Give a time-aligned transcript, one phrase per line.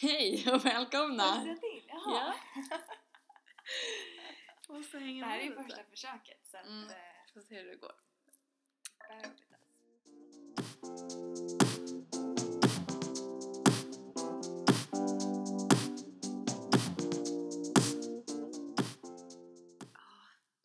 [0.00, 1.42] Hej och välkomna!
[1.44, 1.58] In?
[1.88, 2.34] Jaha.
[2.70, 2.78] Ja.
[4.74, 6.66] Måste hänga Det här är ju första försöket så att...
[6.66, 6.90] Mm.
[6.90, 6.96] eh,
[7.34, 7.92] Får se hur det går.
[9.10, 9.48] us.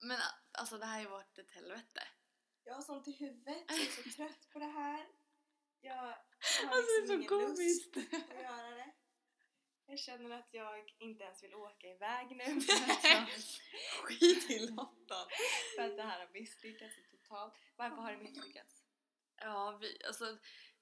[0.02, 0.18] Men
[0.52, 2.02] alltså det här har ju varit ett helvete.
[2.64, 5.08] Jag har sånt i huvudet, jag är så trött på det här.
[5.82, 6.08] Jag har
[6.68, 7.96] Alltså det är så ingen komiskt.
[7.96, 8.92] lust att göra det.
[9.94, 12.62] Jag känner att jag inte ens vill åka iväg nu
[14.04, 15.28] Skit i London.
[15.76, 17.54] för att det här har misslyckats totalt.
[17.76, 18.84] Varför har det misslyckats?
[19.36, 20.38] Ja, vi, alltså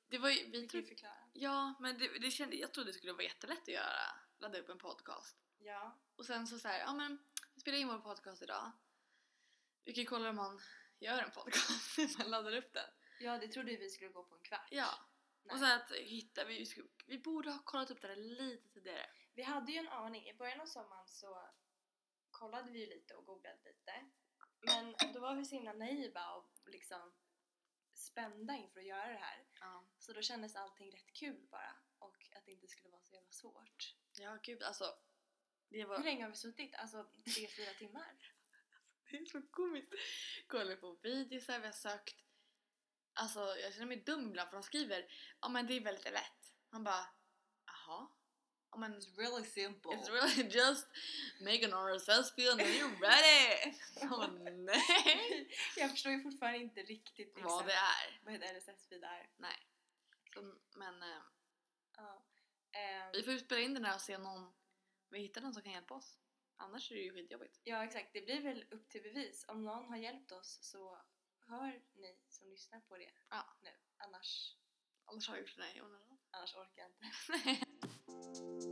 [0.07, 1.29] det var ju, vi ju trodde, förklara.
[1.33, 4.69] ja men det, det kände, jag trodde det skulle vara jättelätt att göra, ladda upp
[4.69, 5.37] en podcast.
[5.59, 7.19] Ja, Och sen så såhär, ja men
[7.55, 8.71] vi spelar in vår podcast idag.
[9.83, 10.61] Vi kan kolla om man
[10.99, 12.89] gör en podcast, hur man laddar upp den.
[13.19, 14.67] ja, det trodde vi skulle gå på en kvart.
[14.71, 14.89] Ja.
[15.43, 15.53] Nej.
[15.53, 16.65] Och sen att hitta, vi,
[17.07, 19.05] vi borde ha kollat upp det här lite tidigare.
[19.33, 21.49] Vi hade ju en aning, i början av sommaren så
[22.31, 23.93] kollade vi ju lite och googlade lite.
[24.59, 27.13] Men då var vi så himla naiva och liksom
[27.93, 29.45] spända inför att göra det här.
[29.59, 29.87] Ja.
[29.97, 33.31] Så då kändes allting rätt kul bara och att det inte skulle vara så jävla
[33.31, 33.95] svårt.
[34.19, 34.95] Ja gud alltså.
[35.69, 36.75] Det Hur var, länge har vi suttit?
[36.75, 37.03] Alltså
[37.35, 38.17] tre, fyra timmar?
[39.11, 39.93] det är så komiskt.
[40.47, 42.15] Kollar på videosar, vi har sökt.
[43.13, 45.05] Alltså jag känner mig dum ibland för de skriver
[45.41, 46.53] ja men det är väldigt lätt.
[46.71, 47.05] Man bara
[47.65, 48.07] jaha.
[48.71, 49.91] Ja men It's really simple.
[49.91, 50.87] It's really just
[51.41, 53.77] make an RSS feed and then you're ready!
[54.01, 55.49] Åh nej!
[55.77, 58.19] Jag förstår ju fortfarande inte riktigt Vad det är.
[58.23, 59.29] vad ett RSS-feed är.
[59.37, 59.67] Nej.
[60.33, 60.41] Så,
[60.75, 61.21] men eh,
[61.97, 62.25] Ja.
[62.71, 64.53] Ehm, vi får spela in den här och se om någon,
[65.09, 66.17] vi hittar någon som kan hjälpa oss.
[66.57, 67.59] Annars är det ju skitjobbigt.
[67.63, 69.45] Ja exakt, det blir väl upp till bevis.
[69.47, 71.01] Om någon har hjälpt oss så
[71.47, 73.57] hör ni som lyssnar på det Ja.
[73.61, 73.69] nu.
[73.97, 74.55] Annars,
[75.05, 76.17] Annars har jag gjort det här i onödan.
[76.31, 77.05] annars orkar jag inte.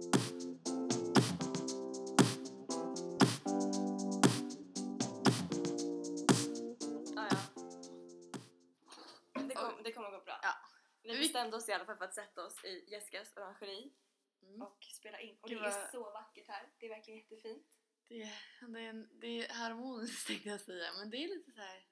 [7.16, 7.38] Ah, ja.
[9.47, 10.40] det, kom, det kommer gå bra.
[10.44, 10.53] Ja.
[11.03, 13.94] Vi Vi- bestämde oss i alla fall för att sätta oss i Jessicas orangeri
[14.44, 14.62] Mm.
[14.62, 15.38] och spela in.
[15.41, 16.69] Och Det det, var- är så vackert här.
[16.79, 17.68] Det är verkligen jättefint.
[18.08, 18.31] Det,
[18.68, 21.85] det, är, en- det är harmoniskt tänkte jag säga, men det är lite så här.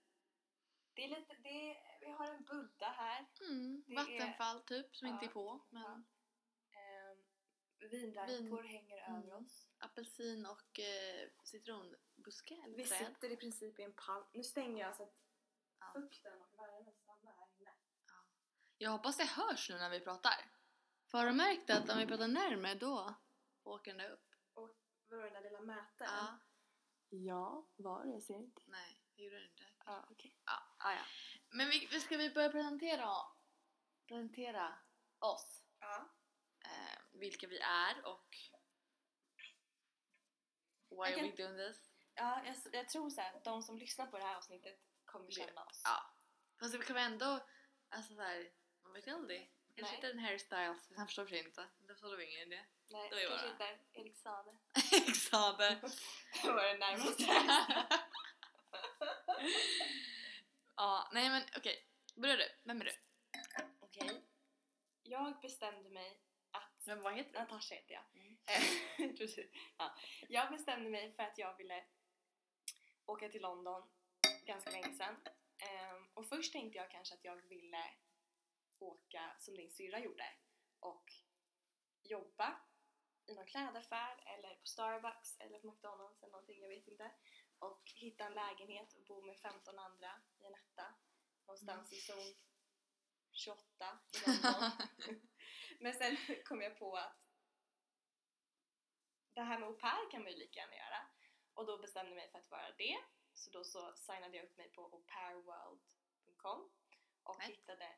[0.97, 3.25] Det är lite, det är, vi har en Buddha här.
[3.41, 5.53] Mm, Det är- vattenfall typ som inte Ja, är på.
[5.53, 5.83] vattenfall.
[5.83, 6.05] Men
[6.71, 9.21] Ehm, vinrankor hänger Mm.
[9.23, 9.69] över oss.
[9.79, 13.07] apelsin och eh, citronbuske eller Vi träd.
[13.07, 14.25] sitter i princip i en palm.
[14.33, 15.15] Nu stänger jag så att
[15.79, 15.91] Ja.
[15.95, 17.71] fukten och värmen stannar här inne.
[18.77, 20.51] Jag hoppas det hörs nu när vi pratar.
[21.11, 23.15] För har du märkt att om vi pratar närmare då
[23.63, 24.35] åker den där upp?
[25.09, 26.11] Vadå den där lilla mätaren?
[26.13, 26.39] Ja.
[27.09, 28.11] Ja, var det?
[28.11, 28.61] Jag ser inte.
[28.65, 29.63] Nej, det gjorde den inte.
[29.85, 30.35] Ja, okej.
[30.45, 30.66] Ja.
[30.87, 30.99] Ah, ja.
[31.49, 33.09] Men vi, ska vi börja presentera,
[34.07, 34.75] presentera
[35.19, 35.61] oss.
[35.79, 36.09] ja.
[36.65, 38.37] Eh, vilka vi är och
[40.89, 41.89] why kan- we doing this?
[42.15, 45.63] ja jag, jag tror så att de som lyssnar på det här avsnittet kommer känna
[45.63, 45.81] oss.
[45.83, 46.13] Ja.
[46.59, 47.39] Fast vi kan väl ändå,
[47.89, 48.51] alltså såhär,
[48.83, 49.53] man vet aldrig.
[49.75, 51.67] Kanske inte en hairstyles, han förstår för sig inte.
[51.79, 52.65] Då förstår vi ingen idé.
[52.89, 54.57] Nej, kanske inte Erik Sade.
[55.07, 55.79] Exabe.
[56.43, 57.23] Det var det närmaste.
[60.77, 61.87] ja, nej men okej.
[62.15, 62.49] Börja du.
[62.63, 62.91] Vem är du?
[63.79, 64.21] Okej.
[65.03, 66.21] Jag bestämde mig
[66.51, 67.39] att Vem vad heter du?
[67.39, 68.03] Natasha heter jag.
[68.21, 68.37] Mm.
[68.99, 69.51] Eh, Precis.
[69.77, 69.95] Ja.
[70.29, 71.83] Jag bestämde mig för att jag ville
[73.05, 73.89] åka till London
[74.45, 75.15] ganska länge sedan.
[75.57, 77.83] Ehm, och först tänkte jag kanske att jag ville
[78.79, 80.25] åka som din syrra gjorde
[80.79, 81.13] och
[82.03, 82.61] jobba
[83.25, 87.11] i någon klädaffär eller på Starbucks eller på McDonalds eller någonting, jag vet inte.
[87.59, 90.95] Och hitta en lägenhet och bo med 15 andra i en etta
[91.47, 92.35] någonstans i zon
[93.31, 94.71] 28 i London.
[95.79, 97.17] Men sen kom jag på att
[99.33, 101.07] det här med au pair kan man ju lika gärna göra.
[101.53, 102.97] Och då bestämde jag mig för att vara det.
[103.33, 106.69] Så då så signade jag upp mig på aupairworld.com
[107.23, 107.49] och Net.
[107.49, 107.95] hittade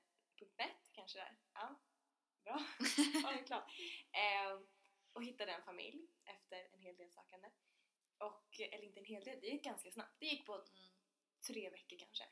[0.58, 1.38] .net kanske där.
[1.54, 1.80] Ja,
[2.44, 2.60] bra.
[3.24, 3.72] Ja, det klart.
[4.12, 4.68] Ehm,
[5.14, 7.50] och hittade en familj efter en hel del sökande.
[8.20, 10.20] Och, eller inte en hel del, det gick ganska snabbt.
[10.20, 10.90] Det gick på Mm.
[11.48, 12.24] tre veckor kanske.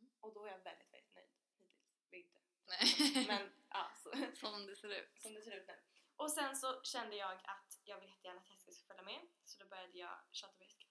[0.00, 0.12] Mm.
[0.20, 1.76] Och då är jag väldigt, väldigt nöjd hittills.
[2.12, 2.40] Inte.
[2.66, 3.24] Nej.
[3.26, 5.20] Men ja, så, Som det ser ut.
[5.22, 5.74] som det ser ut nu.
[6.16, 9.20] Och sen så kände jag att jag vill jättegärna att Jessica ska följa med.
[9.44, 10.86] Så då började jag tjata på Jessica.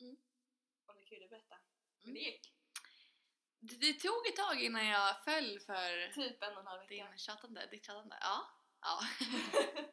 [0.00, 0.16] Mm.
[0.86, 1.56] Om du kan ju berätta.
[1.98, 2.14] Men Mm.
[2.14, 2.54] det gick.
[3.58, 6.94] Det, det tog ett tag innan jag föll för Typ en och en halv vecka.
[7.08, 8.18] din chattande, ditt chattande.
[8.20, 8.48] Ja.
[8.80, 9.00] Ja.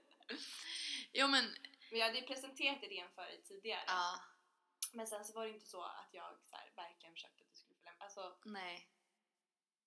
[1.14, 1.56] jo men,
[1.92, 3.84] Men jag hade ju presenterat idén för dig tidigare.
[3.88, 4.20] ja.
[4.94, 7.56] Men sen så var det inte så att jag så här, verkligen försökte att du
[7.56, 8.04] skulle följa med.
[8.06, 8.94] Alltså, Nej.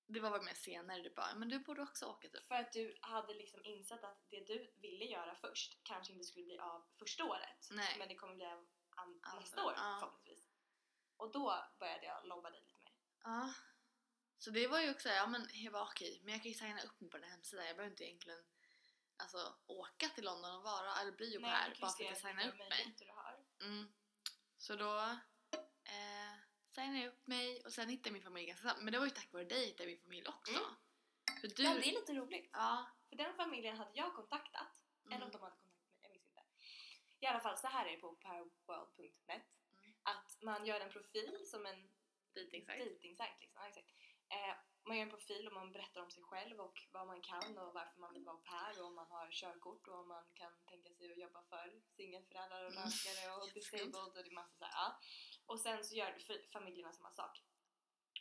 [0.07, 2.49] Det var mer senare, du bara men du borde också åka typ.
[2.49, 6.45] För att du hade liksom insett att det du ville göra först kanske inte skulle
[6.45, 7.69] bli av första året.
[7.71, 7.99] Nej.
[7.99, 9.97] Men det kommer bli av an- nästa år ja.
[10.01, 10.51] förhoppningsvis.
[11.17, 12.93] Och då började jag lobba dig lite mer.
[13.25, 13.55] Ja.
[14.39, 16.83] Så det var ju också, ja men jag var okej, men jag kan ju signa
[16.83, 17.67] upp mig på den här hemsidan.
[17.67, 18.45] Jag behöver inte egentligen
[19.23, 22.17] alltså, åka till London och vara, eller bli au pair kan bara för att jag
[22.17, 22.69] signar upp mig.
[22.69, 23.45] möjligheter du har.
[23.61, 23.93] Mm.
[24.57, 24.99] Så då
[25.85, 26.35] eh,
[26.75, 28.83] signade jag upp mig och sen hittade min familj ganska snabbt.
[28.83, 30.53] Men det var ju tack vare dig hittade jag min familj också.
[30.53, 30.65] Mm.
[31.41, 31.63] För du...
[31.63, 32.51] Ja, det är lite roligt.
[32.53, 32.87] Ja.
[33.09, 34.83] För den familjen hade jag kontaktat.
[35.07, 35.31] Eller om Mm.
[35.33, 36.43] de hade kontaktat mig, jag minns inte.
[37.21, 39.47] I alla fall, så här är det på powerworld.net.
[39.73, 39.95] Mm.
[40.03, 41.91] Att man gör en profil som en
[42.35, 42.79] Dejtingsajt.
[42.85, 43.41] dejtingsajt.
[43.41, 43.61] Liksom.
[43.63, 43.89] Ja, exakt.
[44.29, 47.59] Eh, man gör en profil och man berättar om sig själv och vad man kan
[47.59, 50.25] och varför man vill vara au pair och om man har körkort och om man
[50.35, 52.83] kan tänka sig att jobba för singelföräldrar och Mm.
[52.85, 54.99] rökare och disabled och det är massa så här, ja.
[55.47, 56.19] Och sen så gör
[56.53, 57.45] familjerna samma sak.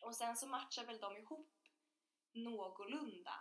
[0.01, 1.51] Och sen så matchar väl de ihop
[2.31, 3.33] någorlunda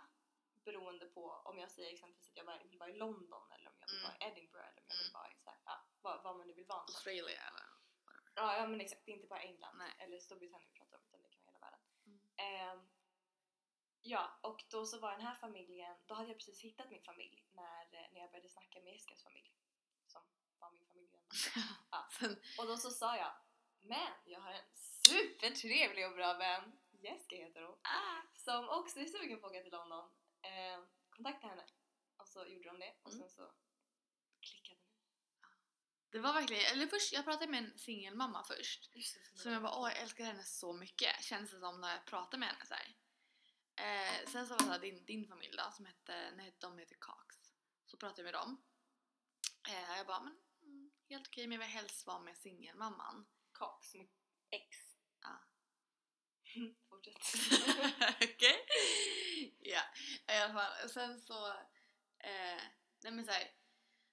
[0.65, 3.87] beroende på om jag säger exempelvis att jag vill vara i London eller om jag
[3.87, 4.03] vill Mm.
[4.11, 5.13] vara i Edinburgh eller om jag vill Mm.
[5.13, 6.79] vara i så här, ja, vad, vad man nu vill vara.
[6.81, 7.65] Australia eller...
[8.35, 9.93] Ja, ja men exakt, det är inte bara England Nej.
[9.99, 11.79] eller Storbritannien vi pratar om utan det kan vara hela världen.
[12.05, 12.19] Mm.
[12.37, 12.89] Ehm,
[14.09, 17.45] ja, och då så var den här familjen, då hade jag precis hittat min familj
[17.53, 19.53] när, eh, när jag började snacka med Eskils familj.
[20.07, 20.21] Som
[20.59, 21.09] var min familj.
[21.91, 22.07] Ja.
[22.59, 23.31] Och då så sa jag,
[23.81, 24.65] men jag har en
[25.07, 28.21] supertrevlig och bra vän, Jessica heter hon, ah.
[28.35, 30.09] som också är sugen på att åka till London.
[30.41, 31.65] Ehm, kontakta henne.
[32.17, 33.19] Och så gjorde de det och Mm.
[33.21, 33.51] sen så
[34.41, 34.87] klickade ni.
[36.11, 38.95] Det var verkligen, eller först, jag pratade med en singelmamma först.
[38.95, 41.91] Just det, Som jag bara åh jag älskar henne så mycket, känns det som när
[41.91, 42.95] jag pratar med henne så här.
[43.79, 46.77] Eh, sen så var det så här, din, din familj då, som hette, nej, de
[46.77, 47.35] heter Cox.
[47.85, 48.63] Så pratade jag med dem.
[49.67, 53.27] Eh, jag bara, men mm, helt okej men jag vill helst vara med singelmamman.
[53.51, 54.07] Cox med
[54.49, 54.77] X.
[55.21, 55.39] Ja.
[56.89, 57.17] Fortsätt.
[58.33, 58.65] Okej?
[59.59, 59.81] Ja,
[60.27, 60.89] i alla fall.
[60.89, 61.47] Sen så,
[62.19, 62.61] eh,
[63.03, 63.51] nej men så här,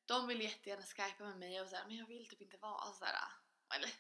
[0.07, 2.79] de vill jättegärna skypa med mig och så här, men jag vill typ inte vara,
[2.79, 3.17] alltså så här,
[3.75, 3.91] eller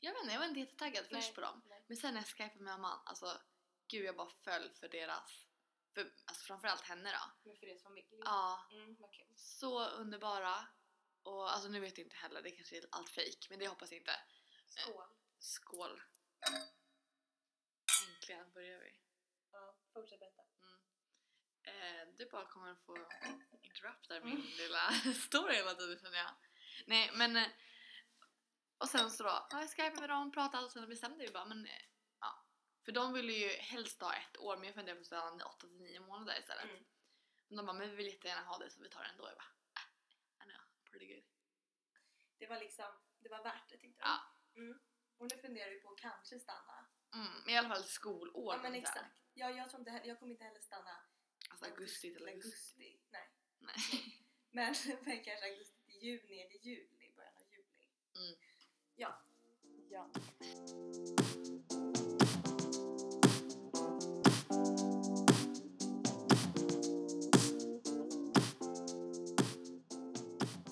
[0.00, 1.62] jag vet inte, jag var inte jättetaggad först på dem.
[1.64, 1.84] nej.
[1.86, 3.40] Men sen när jag skypade med mamman, alltså
[3.88, 5.46] gud jag bara föll för deras,
[5.94, 7.48] för, alltså framförallt henne då.
[7.48, 8.06] Men för deras familj?
[8.10, 9.34] Ja, Mm, kul.
[9.36, 10.66] så underbara.
[11.22, 13.90] Och alltså nu vet jag inte heller, det kanske är allt fake men det hoppas
[13.92, 14.16] jag inte.
[14.66, 15.04] Skål.
[15.38, 16.02] Skål!
[18.08, 19.00] Äntligen börjar vi.
[19.52, 20.42] Ja, fortsätt berätta.
[20.62, 20.80] Mm.
[22.00, 23.08] Eh, du bara kommer få
[23.62, 24.28] interrupta Mm.
[24.28, 24.90] min lilla
[25.26, 26.30] story hela tiden känner jag.
[26.86, 27.48] Nej men eh,
[28.78, 31.44] och sen så då, ja, jag skypade med dem, pratade och sen bestämde vi bara
[31.44, 31.82] men eh.
[32.84, 35.66] För de ville ju helst ha ett år men jag funderade på att stanna 8
[35.66, 36.64] till 9 månader istället.
[36.64, 36.84] Mm.
[37.48, 39.28] Men de bara men vi vill jättegärna ha det så vi tar det ändå.
[39.28, 41.24] Jag bara äh, I know, pretty good.
[42.38, 42.86] Det var liksom,
[43.20, 44.20] det var värt det tyckte Ja.
[44.54, 44.60] du?
[44.60, 44.80] Mm.
[45.16, 46.86] Och nu funderar vi på att kanske stanna.
[47.14, 48.54] Mm, men i alla fall skolår.
[48.54, 49.20] Ja men exakt.
[49.34, 51.04] Ja, jag, tror inte, jag kommer inte heller stanna
[51.50, 52.48] Alltså augusti till augusti.
[52.48, 53.00] augusti.
[53.10, 53.30] Nej.
[53.58, 53.74] Nej.
[54.50, 57.88] Men, men kanske augusti till juni eller juli, början av juli.
[58.16, 58.34] Mm.
[58.94, 59.22] Ja.
[59.90, 60.10] Ja.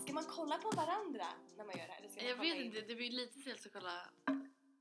[0.04, 1.26] Ska man kolla på varandra
[1.56, 1.98] när man gör det här?
[1.98, 4.10] Eller ska man Jag kolla vet in inte, det blir lite stelt att kolla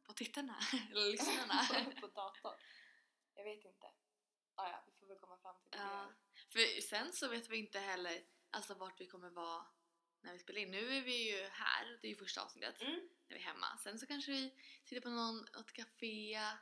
[0.03, 0.59] på tittarna,
[0.91, 1.91] eller lyssnarna.
[2.01, 2.57] på datorn?
[3.35, 3.87] Jag vet inte.
[4.55, 5.77] Ah, ja, vi får väl komma fram till det.
[5.77, 6.07] Ja.
[6.49, 8.21] För sen så vet vi inte heller
[8.51, 9.65] alltså vart vi kommer vara
[10.21, 10.71] när vi spelar in.
[10.71, 12.93] Nu är vi ju här, det är ju första avsnittet, Mm.
[13.27, 13.77] när vi är hemma.
[13.77, 14.53] Sen så kanske vi
[14.83, 16.57] sitter på någon, något café, Ja,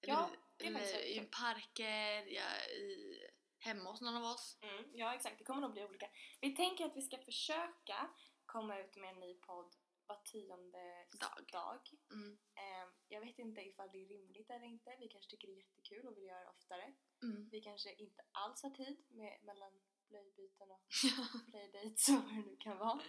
[0.00, 1.26] eller, i jättekul.
[1.30, 3.20] parker, ja, i,
[3.58, 4.58] hemma hos någon av oss.
[4.62, 6.06] Mm, ja exakt, det kommer nog bli olika.
[6.40, 8.10] Vi tänker att vi ska försöka
[8.46, 9.74] komma ut med en ny podd
[10.06, 11.46] var tionde Dag.
[11.52, 11.80] dag.
[12.10, 12.38] Mm.
[12.54, 14.96] Ehm, jag vet inte ifall det är rimligt eller inte.
[15.00, 16.94] Vi kanske tycker det är jättekul och vill göra det oftare.
[17.22, 17.48] Mm.
[17.50, 19.72] Vi kanske inte alls har tid med, mellan
[20.08, 20.84] blöjbyten och
[21.50, 23.00] playdates och vad det nu kan vara.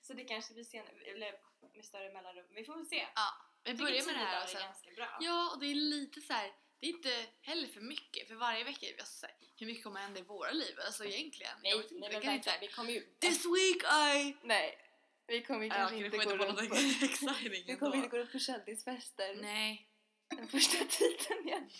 [0.00, 1.40] Så det kanske blir senare, eller
[1.74, 2.46] med större mellanrum.
[2.54, 3.06] Vi får väl se.
[3.14, 3.30] ja,
[3.64, 5.18] vi börjar med det här och sen är ganska bra.
[5.20, 6.52] Ja, och det är lite så här.
[6.80, 10.00] det är inte heller för mycket för varje vecka, alltså, så här, hur mycket kommer
[10.00, 10.78] hända i våra liv?
[10.86, 13.00] Alltså egentligen, nej, jag vet inte, nej vi men kan inte verkligen, vi kommer ju...
[13.20, 13.82] This week
[14.16, 14.36] I...
[14.42, 14.78] Nej,
[15.26, 16.74] vi kommer Ja, kanske inte vi gå runt på...
[17.42, 19.88] Vi kommer inte gå runt på kändisfester Nej,
[20.28, 21.70] den första tiden igen.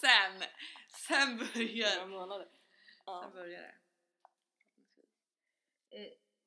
[0.00, 0.42] sen,
[1.06, 2.44] sen Några börjar, månader.
[2.46, 2.54] sen
[3.06, 3.30] Ja.
[3.34, 3.74] börjar det.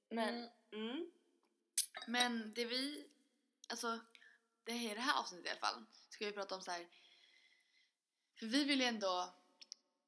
[0.09, 0.89] Men, Mm.
[0.89, 1.11] mm.
[2.07, 3.07] Men det vi,
[3.71, 3.99] alltså
[4.63, 6.87] det här, det här avsnittet i alla fall, ska vi prata om så här.
[8.39, 9.33] För vi vill ju ändå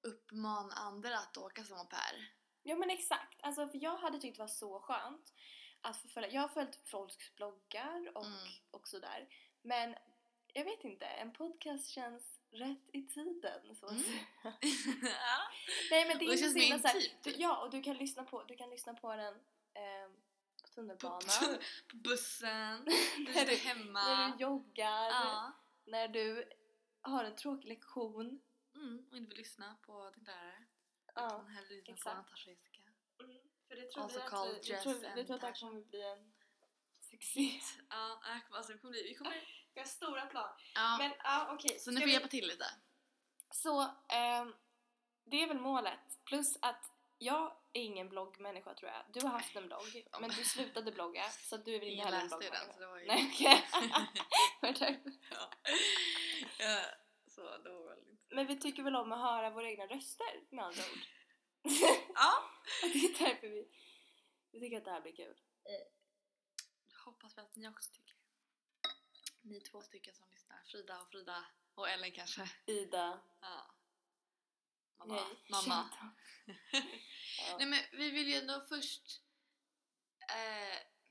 [0.01, 2.34] uppmana andra att åka som au pair.
[2.63, 5.34] Ja men exakt, alltså för jag hade tyckt det var så skönt
[5.82, 8.48] att få följa, jag har följt folks bloggar och, Mm.
[8.72, 9.27] och sådär
[9.62, 9.96] men
[10.53, 14.03] jag vet inte, en podcast känns rätt i tiden så att Mm.
[14.03, 14.25] säga.
[15.91, 17.24] Nej men det är Och det inte känns så himla så här- intimt.
[17.24, 20.24] du, Ja och du kan lyssna på, du kan lyssna på den på
[20.75, 21.58] tunnelbanan.
[21.92, 22.84] På bussen,
[23.36, 24.03] när, du, hemma.
[24.03, 25.51] när du joggar, Ja.
[25.86, 26.50] när du
[27.01, 28.42] har en tråkig lektion.
[28.75, 30.63] Mm, och inte vill lyssna på din lärare.
[31.15, 31.25] Ja.
[31.27, 32.15] Utan hellre lyssna på exakt.
[32.18, 32.80] Natasha Jessica.
[33.20, 33.38] Mm,
[33.68, 35.48] för det tror Also vi att called vi, vi, Jess tror, vi tror att det
[35.48, 36.34] här kommer bli en
[37.00, 37.60] succé.
[37.89, 38.20] Ja,
[38.51, 39.03] alltså, vi kommer bli...
[39.03, 39.48] Vi kommer...
[39.75, 40.50] Vi har stora plan.
[40.75, 40.98] Ja.
[41.00, 41.80] Men ja okej.
[41.80, 42.65] så ni Ska får vi- hjälpa till lite.
[43.51, 44.53] Så ehm,
[45.24, 46.20] det är väl målet.
[46.25, 49.03] Plus att jag är ingen bloggmänniska tror jag.
[49.13, 52.18] Du har haft en blogg men du slutade blogga så du är väl inte heller
[52.20, 52.74] en läste ju den bloggmänniska.
[52.74, 53.06] så det var ju...
[53.08, 53.32] Nej
[54.62, 55.00] okej.
[55.06, 55.50] Det- ja.
[56.60, 56.82] ja.
[57.27, 58.36] Så det var väl inte...
[58.36, 61.00] men vi tycker väl om att höra våra egna röster med andra ord.
[62.15, 62.34] Ja!
[62.82, 63.68] Det är därför vi,
[64.51, 65.39] vi tycker att det här blir kul.
[66.92, 68.15] Jag hoppas väl att ni också tycker.
[69.42, 70.63] Ni två stycken som lyssnar.
[70.72, 71.46] Frida och Frida.
[71.75, 72.50] Och Ellen kanske.
[72.65, 73.20] Ida.
[73.42, 73.73] Ja.
[75.05, 75.22] Mamma.
[75.22, 75.38] Nej.
[75.50, 75.89] Mamma.
[77.50, 77.57] Ja.
[77.57, 79.22] Nej men vi vill ju ändå först...
[80.29, 80.36] Eh,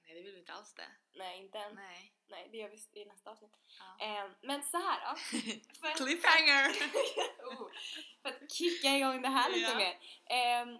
[0.05, 0.89] nej det vill vi inte alls det.
[1.15, 1.75] Nej inte än.
[1.75, 2.13] Nej.
[2.29, 3.57] Nej det gör vi i nästa avsnitt.
[3.79, 4.05] Ja.
[4.07, 5.17] Ehm, men så här då.
[5.81, 6.69] För Cliffhanger!
[7.51, 7.69] oh,
[8.23, 9.77] för att kicka igång det här lite Ja.
[9.77, 9.99] mer.
[10.27, 10.79] Ehm,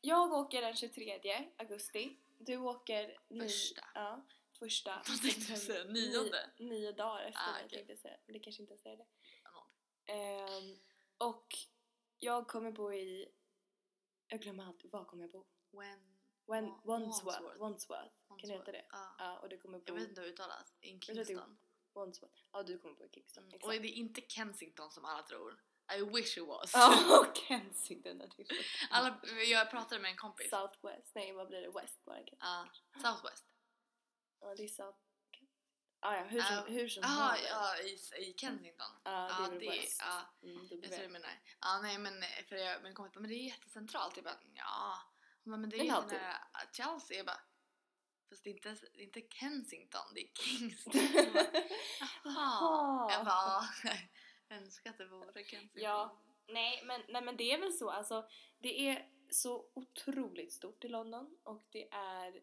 [0.00, 2.16] jag åker den 23 augusti.
[2.38, 3.84] Du åker Första.
[3.94, 4.24] Ja,
[4.58, 5.02] första.
[5.08, 5.84] Vad tänkte du säga?
[5.84, 6.50] Nionde?
[6.58, 7.68] Nio, nio dagar efter Ah, det okej.
[7.78, 8.16] tänkte jag säga.
[8.26, 9.06] Men det kanske inte är det.
[10.12, 10.78] Ehm,
[11.18, 11.46] och
[12.18, 13.28] jag kommer bo i...
[14.28, 14.90] Jag glömmer alltid.
[14.90, 15.46] Var kommer jag bo?
[15.72, 15.98] When...
[16.46, 17.42] When, Wa- Wandsworth.
[17.42, 17.60] Wandsworth.
[17.60, 18.10] Wandsworth.
[18.28, 18.86] Kan det heta det?
[18.90, 19.14] Ja.
[19.18, 19.84] Ja, och du kommer bo...
[19.86, 20.74] Jag vet inte hur det uttalas.
[20.80, 21.58] In det Kingston.
[21.94, 22.42] Wandsworth.
[22.52, 23.44] Ja, du kommer bo i Kingston.
[23.44, 23.58] Mm.
[23.62, 25.62] Och det är inte Kensington som alla tror.
[25.98, 26.70] I wish it was.
[26.74, 28.20] Ja, och Kensington.
[28.20, 28.44] är det.
[28.90, 29.20] alla,
[29.50, 30.50] jag pratade med en kompis.
[30.50, 31.14] Southwest.
[31.14, 31.70] Nej, vad blir det?
[31.80, 32.16] West bara.
[32.16, 32.36] kanske.
[32.40, 32.68] Ja,
[33.02, 33.44] Southwest.
[34.40, 34.98] Ja, det är South...
[36.00, 36.64] Ah, ja, hur som, Ja.
[36.68, 37.38] hur som haver.
[37.50, 38.86] ja i, i Kensington.
[39.04, 40.02] Ja, det är väl det, West.
[40.04, 41.30] ja, Mm, jag tror du menar.
[41.60, 44.16] Ja, nej men eh, för jag, men kompis bara, men det är jättecentralt.
[44.16, 44.98] Jag bara, ja.
[45.44, 46.36] Hon bara, men det är ju nära
[46.72, 47.16] Chelsea.
[47.16, 47.40] Jag bara,
[48.30, 50.92] fast det är inte, det är inte Kensington, det är Kingston.
[51.14, 51.44] Jag bara,
[52.24, 53.12] Jaha.
[53.12, 53.90] Jag bara, ja.
[54.48, 55.82] Jag önskar att det vore Kensington.
[55.82, 56.18] Ja.
[56.48, 58.28] Nej men, nej men det är väl så alltså.
[58.58, 62.42] Det är så otroligt stort i London och det är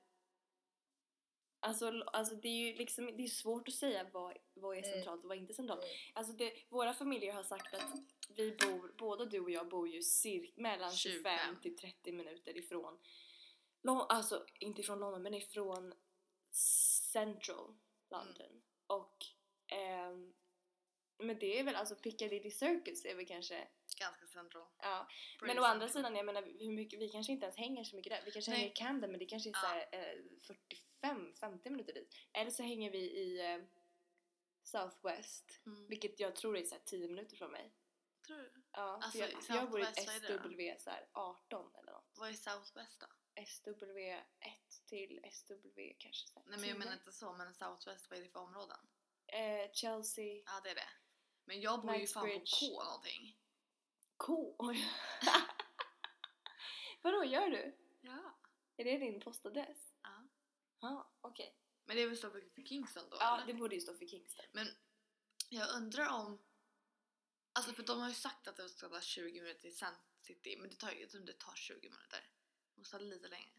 [1.65, 5.23] Alltså, alltså det är ju liksom, det är svårt att säga vad, vad är centralt
[5.23, 5.85] och vad är inte centralt.
[6.13, 7.91] Alltså det, våra familjer har sagt att
[8.35, 12.57] vi bor, både du och jag bor ju cirk, mellan 25 25 till 30 minuter
[12.57, 12.99] ifrån
[13.83, 15.93] Lon- alltså inte ifrån London men ifrån
[17.11, 17.75] central
[18.11, 18.61] London.
[18.87, 19.17] Och
[19.67, 20.33] ehm,
[21.17, 23.67] men det är väl alltså Piccadilly Circus är väl kanske
[23.99, 24.67] Ganska central.
[24.77, 25.07] Ja,
[25.39, 26.03] Pretty men å andra central.
[26.03, 28.21] sidan, jag menar hur mycket, vi kanske inte ens hänger så mycket där.
[28.25, 28.59] Vi kanske Nej.
[28.59, 29.59] hänger i Camden men det kanske är Ja.
[29.61, 30.15] så här,
[31.05, 32.15] eh, 45-50 minuter dit.
[32.33, 33.61] Eller så hänger vi i eh,
[34.63, 35.87] Southwest, Mm.
[35.87, 37.73] vilket jag tror är så här 10 minuter från mig.
[38.27, 38.51] Tror du?
[38.71, 39.85] Ja, Alltså, jag, jag bor i?
[39.85, 42.11] SW så här 18 eller något.
[42.17, 43.07] Vad är Southwest då?
[43.45, 43.97] SW
[44.39, 46.79] 1 till SW kanske så Nej men jag 10.
[46.79, 48.77] menar inte så, men Southwest, vad är det för områden?
[49.27, 50.89] eh, Chelsea, Ja det är det.
[51.45, 52.43] Men jag bor ju fan på.
[52.59, 53.39] K någonting.
[54.17, 54.55] K.
[57.01, 57.77] Vadå gör du?
[58.01, 58.37] Ja.
[58.77, 59.94] Är det din postadress?
[60.85, 60.91] Ja.
[61.21, 61.57] Ja, okej.
[61.85, 63.47] Men det är väl så för Kingston då Ja, eller?
[63.53, 64.45] det borde ju stå för Kingston.
[64.51, 64.67] Men
[65.49, 66.45] jag undrar om...
[67.53, 70.57] Alltså för de har ju sagt att det ska ta 20 minuter till Sun City,
[70.57, 72.29] men det tar, jag tror det tar 20 minuter.
[72.73, 73.49] Det måste ta lite längre.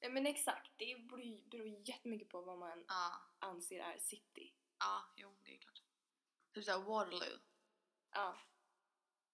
[0.00, 4.54] Ja men exakt, det beror ju beror jättemycket på vad man Ja, anser är city.
[4.78, 5.82] ja, jo det är klart.
[6.52, 7.38] Typ såhär Waterloo,
[8.10, 8.38] Ja,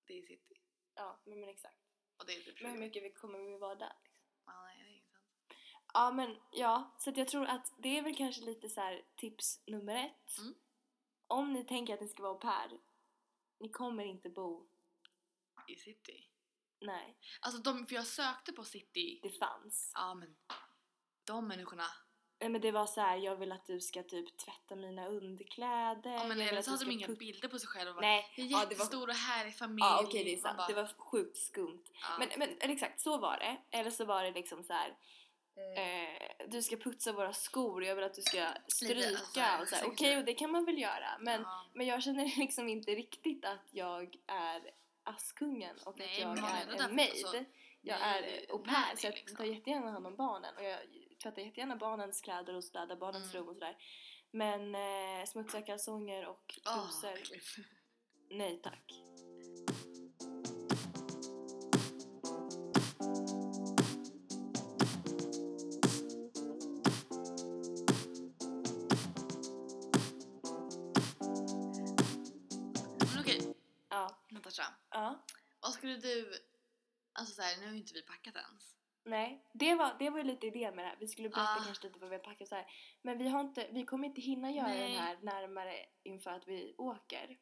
[0.04, 0.60] det är city.
[0.94, 1.78] ja men, men exakt.
[2.16, 2.86] Och det är typ Men hur 20.
[2.86, 3.96] mycket vi kommer vi vara där?
[4.04, 4.24] Liksom?
[4.46, 5.12] Ja, nej det är inte
[5.72, 5.83] sant.
[5.94, 9.02] Ja men ja, så att jag tror att det är väl kanske lite så här
[9.16, 10.38] tips nummer ett.
[10.38, 10.54] Mm.
[11.26, 12.78] Om ni tänker att ni ska vara au pair,
[13.60, 14.66] ni kommer inte bo,
[15.68, 16.28] I city.
[16.80, 19.20] nej, Alltså de, för jag sökte på city.
[19.22, 19.92] det fanns.
[19.94, 20.36] Ja men
[21.26, 21.86] de människorna.
[22.40, 26.12] Nej men det var så här, jag vill att du ska typ tvätta mina underkläder.
[26.12, 28.00] Ja, men eller så hade de inga bilder på sig själva.
[28.00, 29.84] Nej, Det är ja, det var jättestor och härlig familj.
[29.86, 31.84] Ja okej det är sant, bara, det var sjukt skumt.
[32.00, 32.08] ja.
[32.18, 33.78] Men, men exakt, så var det.
[33.78, 34.96] Eller så var det liksom så här.
[35.56, 39.62] Eh, du ska putsa våra skor, jag vill att du ska stryka alltså så här,
[39.62, 39.86] och så.
[39.86, 41.18] Okej, och det kan man väl göra.
[41.20, 41.66] Men, ja.
[41.74, 44.70] men jag känner liksom inte riktigt att jag är
[45.06, 47.10] Askungen och Nej, att jag är en maid.
[47.10, 47.44] alltså,
[47.80, 49.36] jag är au pair så jag liksom.
[49.36, 50.78] tar jättegärna hand om barnen och jag
[51.22, 53.36] tvättar jättegärna barnens kläder och städar barnens Mm.
[53.36, 53.76] rum och sådär.
[54.30, 57.46] Men eh, smutsiga kalsonger och trosor, äckligt.
[58.30, 58.92] nej tack.
[74.56, 75.24] Petra, Ja.
[75.60, 76.32] vad skulle du...
[77.12, 78.76] Alltså såhär, nu har ju inte vi packat ens.
[79.04, 80.96] Nej, det var, det var ju lite idén med det här.
[81.00, 81.64] Vi skulle berätta Ah.
[81.64, 82.66] kanske lite vad vi har packat så här.
[83.02, 84.88] Men vi, har inte, vi kommer inte hinna göra Nej.
[84.92, 87.38] den här närmare inför att vi åker.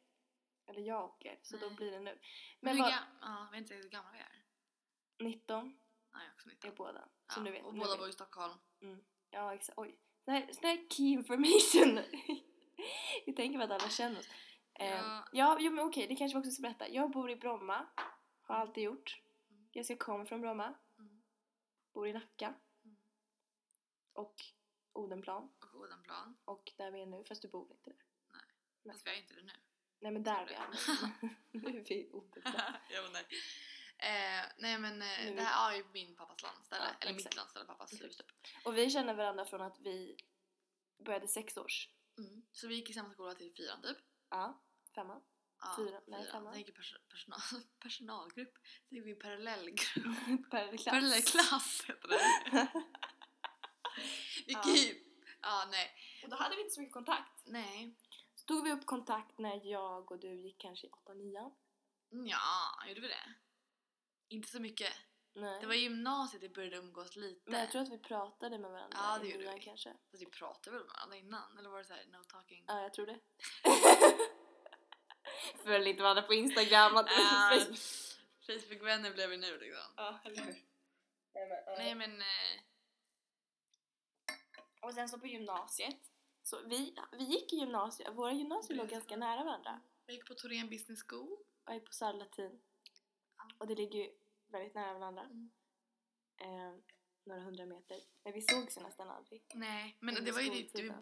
[0.67, 1.77] Eller jag åker, så då Nej.
[1.77, 2.19] blir det nu.
[2.61, 4.45] Men hur vad, ja, jag vet inte hur gamla vi är.
[5.31, 5.79] 19
[6.13, 6.75] Ja, jag är också är 19.
[6.75, 7.09] båda.
[7.29, 7.65] Ja, Som du vet.
[7.65, 8.53] och nu båda bor i Stockholm.
[9.31, 9.79] Ja, exakt.
[9.79, 9.99] Oj.
[10.25, 12.01] Sån här, sån här key information.
[13.27, 14.29] vi tänker på att alla känner oss.
[14.75, 15.29] Eh, Ja.
[15.33, 16.89] ja, jo men okej, det kanske vi också ska berätta.
[16.89, 17.87] Jag bor i Bromma.
[18.43, 19.21] Har alltid gjort.
[19.51, 19.69] Mm.
[19.73, 20.75] Jag ska komma från Bromma.
[20.99, 21.23] Mm.
[21.95, 22.55] Bor i Nacka.
[22.85, 22.97] Mm.
[24.13, 24.35] Och
[24.93, 25.53] Odenplan.
[25.61, 26.37] Och Odenplan.
[26.45, 27.99] Och där vi är nu, fast du bor inte där.
[28.83, 28.95] Nej.
[28.95, 29.53] Fast vi är inte det nu.
[30.01, 31.29] Nej men där vi är nu.
[31.73, 32.55] nu är vi i Odenplan.
[32.91, 33.25] ja, men nej.
[33.99, 36.85] Eh, nej men eh, Nu- det här är ju min pappas landställe.
[36.85, 37.25] Ja, eller exakt.
[37.35, 38.27] mitt landställe, pappas hus typ.
[38.65, 40.17] Och vi känner varandra från att vi
[41.05, 41.89] började sex års.
[42.19, 42.43] Mm.
[42.53, 43.97] Så vi gick i samma skola till fyran typ.
[44.33, 44.63] Ja,
[44.95, 45.23] femman.
[45.61, 46.27] Ja, Fyra- nej.
[46.31, 47.41] Sen gick vi pers- personal,
[47.79, 48.59] personalgrupp.
[48.89, 49.91] Gick vi parallellgrupp.
[50.51, 50.85] Parallellklass.
[50.95, 52.21] Parallellklass heter det.
[54.47, 54.75] vi Ja.
[54.77, 55.05] ju...
[55.43, 55.91] Ja, nej.
[56.23, 57.43] Och då hade vi inte så mycket kontakt.
[57.45, 57.95] Nej.
[58.35, 61.53] Så tog vi upp kontakt när jag och du gick kanske i 8-9.
[62.11, 63.35] Ja, gjorde vi det?
[64.29, 64.93] Inte så mycket.
[65.35, 65.61] Nej.
[65.61, 67.51] Det var i gymnasiet vi började umgås lite.
[67.51, 69.61] Men jag tror att vi pratade med varandra Ja, det i gjorde nian vi.
[69.61, 69.93] kanske.
[70.11, 71.59] Fast vi pratade väl med varandra innan?
[71.59, 72.65] Eller var det såhär no talking?
[72.69, 73.19] Ja, jag tror det.
[75.65, 76.97] Följ inte varandra på Instagram.
[76.97, 77.61] Att Ja,
[78.47, 79.93] Facebook-vänner blev vi nu liksom.
[79.97, 80.55] Ja, eller hur?
[81.79, 82.21] Nej men...
[82.21, 82.61] Eh,
[84.81, 85.99] Och sen så på gymnasiet.
[86.43, 89.81] Så vi, vi gick i gymnasiet, våra gymnasier låg ganska nära varandra.
[90.07, 91.37] jag gick på Torén Business School.
[91.65, 92.61] Jag gick på Södra Latin.
[93.59, 94.11] Och det ligger ju
[94.53, 95.23] väldigt nära varandra.
[95.23, 95.51] Mm.
[96.41, 96.75] Eh,
[97.25, 98.01] några hundra meter.
[98.25, 99.45] Men vi sågs ju nästan aldrig.
[99.55, 100.93] Nej, men Under det var ju typ,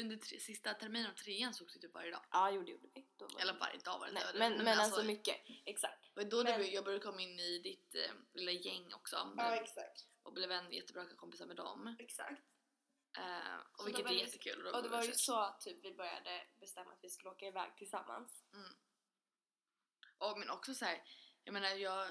[0.00, 2.24] under, tre, sista terminen av trean sågs vi typ varje dag.
[2.30, 3.06] Ja, jo det gjorde vi.
[3.16, 4.38] Då var Eller varje dag var det Nej, inte.
[4.38, 5.36] men, men, alltså, mycket.
[5.64, 6.14] Exakt.
[6.14, 9.36] det var då men- jag började komma in i ditt eh, lilla gäng också.
[9.52, 10.06] exakt.
[10.22, 11.96] Och blev en jättebra kompisar med dem.
[11.98, 12.42] Exakt.
[13.18, 14.66] Eh, och Så vilket är jättekul.
[14.66, 18.44] Och det var ju så typ vi började bestämma att vi skulle åka iväg tillsammans.
[18.52, 18.72] Mm.
[20.18, 21.02] Och, men också så här,
[21.44, 22.08] jag menar jag...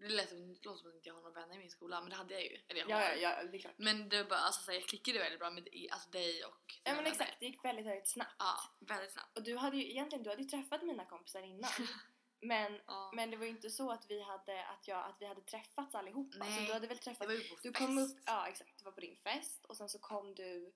[0.00, 2.16] Det det låter som att inte jag har några vänner i min skola, men det
[2.16, 2.58] hade jag ju.
[2.68, 3.02] Eller jag har.
[3.02, 3.74] Ja, ja, ja, det är klart.
[3.78, 6.74] Men det var bara, alltså, så här, jag klickade väldigt bra med alltså, dig och
[6.84, 8.34] Ja men exakt, det gick väldigt, väldigt snabbt.
[8.38, 9.36] Ja, väldigt snabbt.
[9.36, 11.70] Och du hade ju egentligen, du hade ju träffat mina kompisar innan.
[12.40, 13.10] men, Ja.
[13.14, 15.94] men det var ju inte så att vi hade, att jag, att vi hade träffats
[15.94, 16.38] allihopa.
[16.38, 16.58] Nej.
[16.58, 17.76] Så du hade väl det träffat, var ju på du fest.
[17.78, 20.72] kom upp, ja exakt, du var på din fest och sen så kom du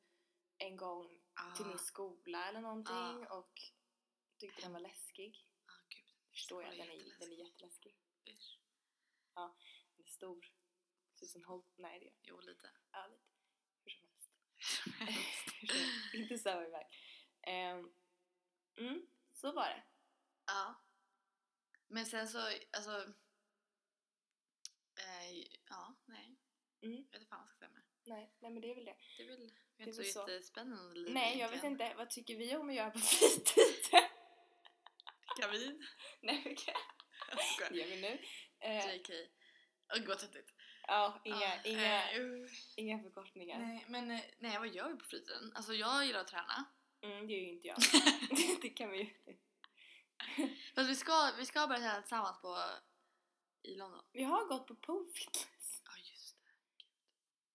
[0.58, 3.34] en gång ah, till min skola eller någonting Ah.
[3.38, 3.52] och
[4.38, 5.46] tyckte den var läskig.
[5.66, 6.04] ah, gud.
[6.32, 7.96] Förstår jag, den är, den är jätteläskig.
[8.30, 8.53] Usch.
[9.34, 10.46] Den är stor.
[11.18, 12.70] Ser ut som Holt, nej det gör Jo, lite.
[12.92, 13.24] Ja, lite.
[13.84, 14.30] Hur som helst.
[14.56, 16.14] Hur som helst.
[16.14, 16.86] Inte sväva iväg.
[17.46, 17.94] Ehm,
[18.78, 19.84] mm, så var det.
[20.46, 20.80] ja.
[21.88, 22.38] Men sen så,
[22.72, 23.12] alltså...
[24.96, 25.30] Eh,
[25.68, 26.38] ja, nej.
[26.82, 26.96] Mm.
[26.96, 27.82] Jag vet inte fan vad jag ska säga med.
[28.06, 28.96] Nej, nej men det är väl det.
[29.16, 30.30] Det är väl, Det är inte så så.
[30.30, 31.94] jättespännande liv Nej, jag vet inte.
[31.94, 34.08] Vad tycker vi om att göra på fritiden?
[35.40, 35.82] Gravid?
[36.22, 36.74] nej, okej.
[37.28, 37.72] Jag Det skojar.
[37.72, 38.18] gör vi nu.
[38.64, 39.10] Eh, JK.
[39.94, 40.52] Gud vad töntigt.
[40.86, 42.48] ja, inga, Ah, inga, eh, uh.
[42.76, 43.58] inga förkortningar.
[43.58, 45.52] Nej, men eh, nej, vad gör vi på fritiden?
[45.54, 46.64] Alltså jag gillar att träna.
[47.00, 47.76] Mm, det gör ju inte jag.
[48.62, 49.36] det kan vi ju.
[50.74, 52.58] Fast vi ska, vi ska börja träna tillsammans på
[53.62, 54.04] i London.
[54.12, 55.82] Vi har gått på pole fitness.
[55.84, 56.50] Ja just det.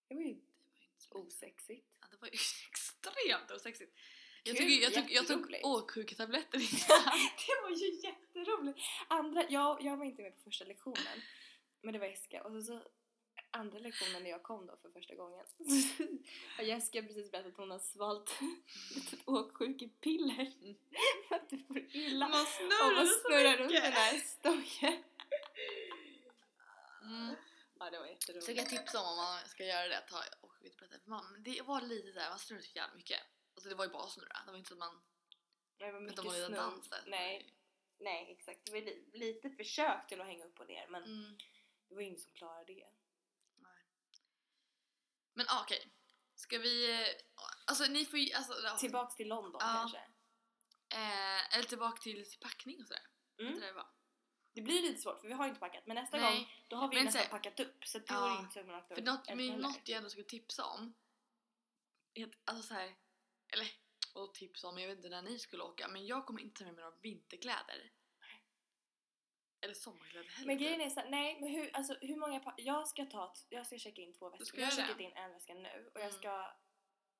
[0.07, 1.87] Det var ju Det var ju inte osexigt.
[2.01, 3.99] Ja, det var ju extremt osexigt.
[4.49, 6.57] Jag tog, jag tog, jag tog åksjuketabletter
[7.47, 8.79] det var ju jätteroligt!
[9.07, 11.21] Andra, jag, jag var inte med på första lektionen,
[11.81, 12.43] men det var Jessica.
[12.43, 12.81] Och så, så
[13.51, 15.45] andra lektionen när jag kom då för första gången
[16.57, 18.29] har Jessica precis berättat att hon har svalt
[18.97, 20.75] ett åksjukepiller Mm.
[21.27, 22.27] för att det får illa.
[22.27, 25.03] Man Och snurrar man så snurrar runt den här stojen.
[27.03, 27.35] Mm.
[27.79, 28.47] Ja, det var Så jätteroligt.
[28.47, 31.09] jag kan tipsa om om man ska göra det, ta åksjuketabletter.
[31.09, 33.19] Man, det var lite såhär, man snurrade så jävla mycket.
[33.59, 35.01] Alltså det var ju bara att snurra, det var inte så att man...
[35.79, 36.49] var Att mycket snurr.
[36.55, 37.03] dans där.
[37.07, 37.53] Nej,
[37.99, 38.65] nej, exakt.
[38.65, 41.37] Det var li- lite försök till att hänga upp och ner, men Mm.
[41.87, 42.89] det var ingen som klarade det.
[43.55, 43.85] Nej.
[45.33, 45.91] Men ah, okej.
[46.35, 47.01] Ska vi...
[47.01, 47.07] eh,
[47.67, 48.33] Alltså ni får ju...
[48.33, 48.77] Alltså, ja.
[48.77, 49.73] Tillbaks till London Ja.
[49.73, 49.97] kanske.
[50.95, 53.07] Eh, eller tillbaka till packning och sådär.
[53.39, 53.59] Mm.
[53.59, 53.87] Det var.
[54.53, 56.87] Det blir lite svårt för vi har inte packat men nästa Nej, gång då har
[56.89, 58.81] vi men nästan så- packat upp så att då Ja, är det inte så himla
[58.83, 60.95] För något, men något jag ändå skulle tipsa om.
[62.13, 62.95] är att- Alltså så här,
[63.53, 63.67] eller
[64.13, 66.65] och tipsa om, jag vet inte när ni skulle åka men jag kommer inte ta
[66.65, 67.91] med mig några vinterkläder.
[69.61, 70.47] Eller sommarkläder heller.
[70.47, 73.33] Men grejen är så här, nej men hur, alltså, hur många pa- jag ska ta,
[73.49, 74.45] jag ska checka in två väskor.
[74.45, 76.03] ska Jag har checkat in en väska nu och Mm.
[76.09, 76.53] jag ska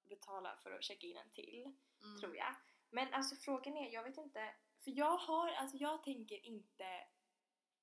[0.10, 2.20] betala för att checka in en till mm.
[2.20, 2.56] tror jag.
[2.89, 7.08] Men alltså frågan är, jag vet inte För jag har, alltså jag tänker inte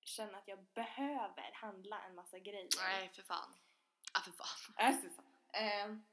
[0.01, 2.69] känna att jag behöver handla en massa grejer.
[2.83, 3.55] Nej, för fan.
[4.15, 4.87] Ja, för fan.
[4.91, 5.33] Äh, fy fan.
[5.53, 6.05] Ehm,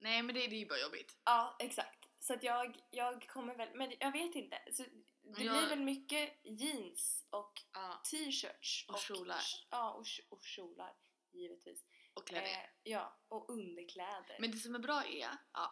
[0.00, 1.16] Nej, men det, det är ju bara jobbigt.
[1.24, 2.06] ja, exakt.
[2.18, 4.62] Så att jag, jag kommer väl, men jag vet inte.
[4.72, 8.02] Så det jag- blir väl mycket jeans och Ja.
[8.10, 8.84] t-shirts.
[8.88, 9.40] Och kjolar.
[9.70, 10.96] Ja, och, och kjolar.
[11.32, 11.84] Givetvis.
[12.14, 12.52] Och klänning.
[12.52, 14.36] Eh, ja, och underkläder.
[14.40, 15.28] Men det som är bra är...
[15.52, 15.70] Ja.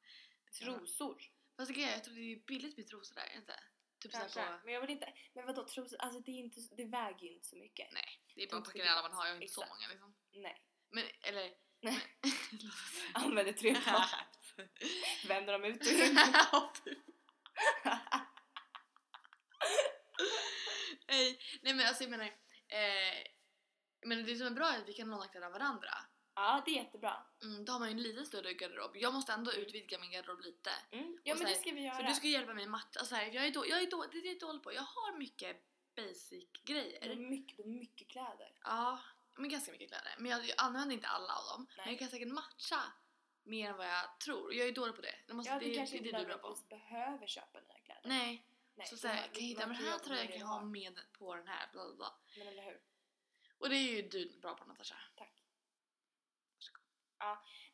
[0.58, 1.22] Trosor.
[1.56, 3.54] Fast är, jag tror det är billigt med trosor där, inte?
[4.00, 4.40] Typ såhär Kanske.
[4.58, 4.64] på...
[4.64, 5.96] Men jag vill inte, men vadå trosor?
[5.98, 7.92] Alltså det, är inte, det väger ju inte så mycket.
[7.92, 9.26] Nej, det är bara ska packa ner alla man har.
[9.26, 9.76] Jag har inte så Exakt.
[9.80, 10.16] många liksom.
[10.32, 10.66] Nej.
[10.90, 11.54] Men, eller...
[13.14, 14.06] Använder tre par.
[15.28, 15.82] Vänder dem ut.
[16.52, 16.94] Ja, fy.
[21.62, 22.24] Nej, men alltså jag menar...
[22.68, 23.22] Eh,
[24.06, 25.90] men det som är bra är att vi kan låna varandra.
[26.34, 27.26] ja, det är jättebra.
[27.42, 28.96] Mm, då har man ju en lite större garderob.
[28.96, 30.70] Jag måste ändå utvidga min garderob lite.
[30.90, 31.18] Mm.
[31.24, 31.94] Ja Och men så det här, ska vi göra.
[31.94, 33.00] För du ska hjälpa mig matcha.
[33.00, 34.72] Alltså här, jag är då, jag är då, det är jag dålig på.
[34.72, 35.56] Jag har mycket
[35.96, 37.16] basic Du har grejer.
[37.16, 38.52] mycket, du har mycket kläder.
[38.64, 38.98] Ja,
[39.40, 40.14] men ganska mycket kläder.
[40.18, 41.66] Men jag, jag använder inte alla av dem.
[41.76, 41.92] Men Nej.
[41.94, 42.82] jag kan säkert matcha
[43.42, 44.54] mer än vad jag tror.
[44.54, 45.14] Jag är dålig på det.
[45.26, 46.56] det, måste, Ja, det, det, kanske det inte är du bra på.
[46.68, 48.02] behöver köpa nya kläder.
[48.04, 50.62] Nej, Nej, så såhär, kan jag hitta men den här det tröjan kan jag ha
[50.62, 51.68] med på den här.
[51.72, 52.14] Bla bla bla.
[52.38, 52.80] Men eller hur?
[53.58, 54.96] Och det är ju du bra på Natasha.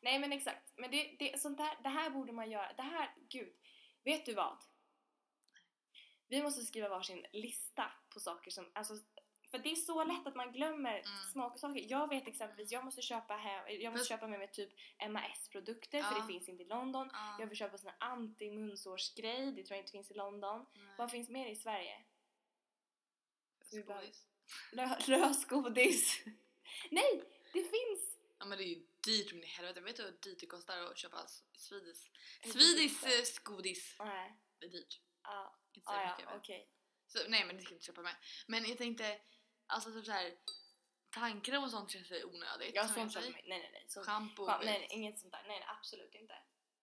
[0.01, 0.73] Nej men exakt.
[0.77, 2.73] Men det, det, sånt där, det här borde man göra.
[2.73, 3.55] Det här, gud.
[4.03, 4.57] Vet du vad?
[6.27, 8.93] Vi måste skriva varsin lista på saker som, alltså
[9.57, 11.19] för det är så lätt att man glömmer Mm.
[11.31, 11.85] smaksaker.
[11.89, 14.69] Jag vet exempelvis, jag måste köpa hem, jag måste Fast- köpa med mig typ
[15.09, 17.09] MAS-produkter för det finns inte i London.
[17.13, 17.35] Ja.
[17.39, 20.65] Jag vill köpa sån här anti-munsårsgrej, det tror jag inte finns i London.
[20.97, 22.03] Vad finns mer i Sverige?
[23.63, 24.27] Skådis.
[24.71, 26.23] Lö- lösgodis.
[26.91, 28.17] Nej, det finns!
[28.39, 29.81] Ja men det är ju dyrt men i helvete.
[29.81, 31.17] Vet du hur dyrt det kostar att köpa
[31.53, 32.09] Swedish?
[32.43, 33.37] Swedish dyrt?
[33.37, 33.95] eh, godis.
[33.99, 35.01] Nej, Det är dyrt.
[35.23, 36.69] ja, ah, ja, okej.
[37.07, 38.15] Så, nej men det ska jag inte köpa med.
[38.47, 39.19] Men jag tänkte,
[39.67, 40.37] alltså typ såhär
[41.09, 42.75] tandkräm och sånt känns onödigt.
[42.75, 43.85] Ja, sånt jag köper Nej, nej, nej.
[43.87, 44.45] Sånt, Shampoo.
[44.45, 45.43] fan, nej, nej, inget sånt där.
[45.47, 46.35] Nej, nej, absolut inte.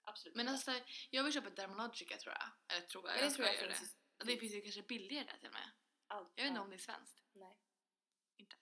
[0.07, 0.53] Absolut Men inte.
[0.53, 2.77] alltså såhär, jag vill köpa Dermalogica tror jag.
[2.77, 4.37] Eller tror jag, Men det jag tror jag göra finns det.
[4.37, 5.71] finns ju kanske billigare där till och med.
[6.07, 6.33] allt.
[6.37, 7.23] Jag vet inte om det är svenskt.
[7.33, 7.57] Nej.
[8.37, 8.57] Inte.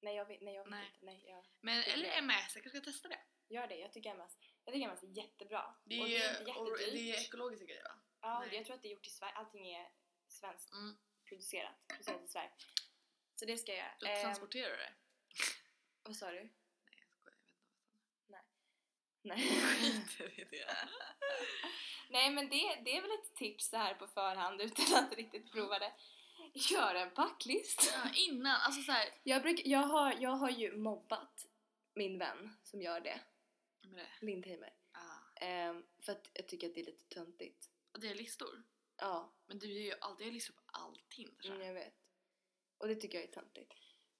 [0.00, 0.86] Nej, jag vet, nej, jag vet Nej.
[0.86, 1.04] inte.
[1.04, 2.18] Nej, jag Men, eller.
[2.18, 3.20] MS, jag kanske ska testa det.
[3.48, 3.76] gör det.
[3.76, 5.76] Jag tycker MS, jag tycker MS är jättebra.
[5.84, 6.92] Det är, och det är inte jättedyrt.
[6.92, 8.00] det är ekologiska grejer va?
[8.20, 8.54] ja, nej.
[8.56, 9.32] jag tror att det är gjort i Sverige.
[9.34, 9.90] Allting är
[10.28, 10.98] svenskt Mm.
[11.28, 11.74] producerat.
[11.88, 12.50] Producerat i Sverige.
[13.40, 14.16] Så det ska jag Då göra.
[14.16, 14.92] Ehm, transporterar du det?
[16.02, 16.40] vad sa du?
[16.42, 16.48] Nej
[16.98, 17.44] jag skojar,
[18.26, 18.68] jag vet inte.
[19.22, 19.52] Nej.
[20.18, 20.76] Jag vet inte.
[22.10, 25.52] Nej men det, det är väl ett tips så här på förhand utan att riktigt
[25.52, 25.92] prova det.
[26.54, 27.84] Gör en packlista.
[27.94, 29.08] Ja, innan, alltså såhär.
[29.22, 31.46] Jag, bruk, jag, har, jag har ju mobbat
[31.94, 33.20] min vän som gör det,
[33.80, 34.26] Med det.
[34.26, 34.74] Lindheimer.
[34.92, 35.44] Ah.
[35.44, 37.70] Ehm, för att jag tycker att det är lite töntigt.
[37.92, 38.62] Och det är listor.
[38.96, 41.36] Ja, Men du gör ju alltid listor på allting.
[41.44, 42.09] Mm, jag vet.
[42.80, 43.72] Och det tycker jag är töntigt.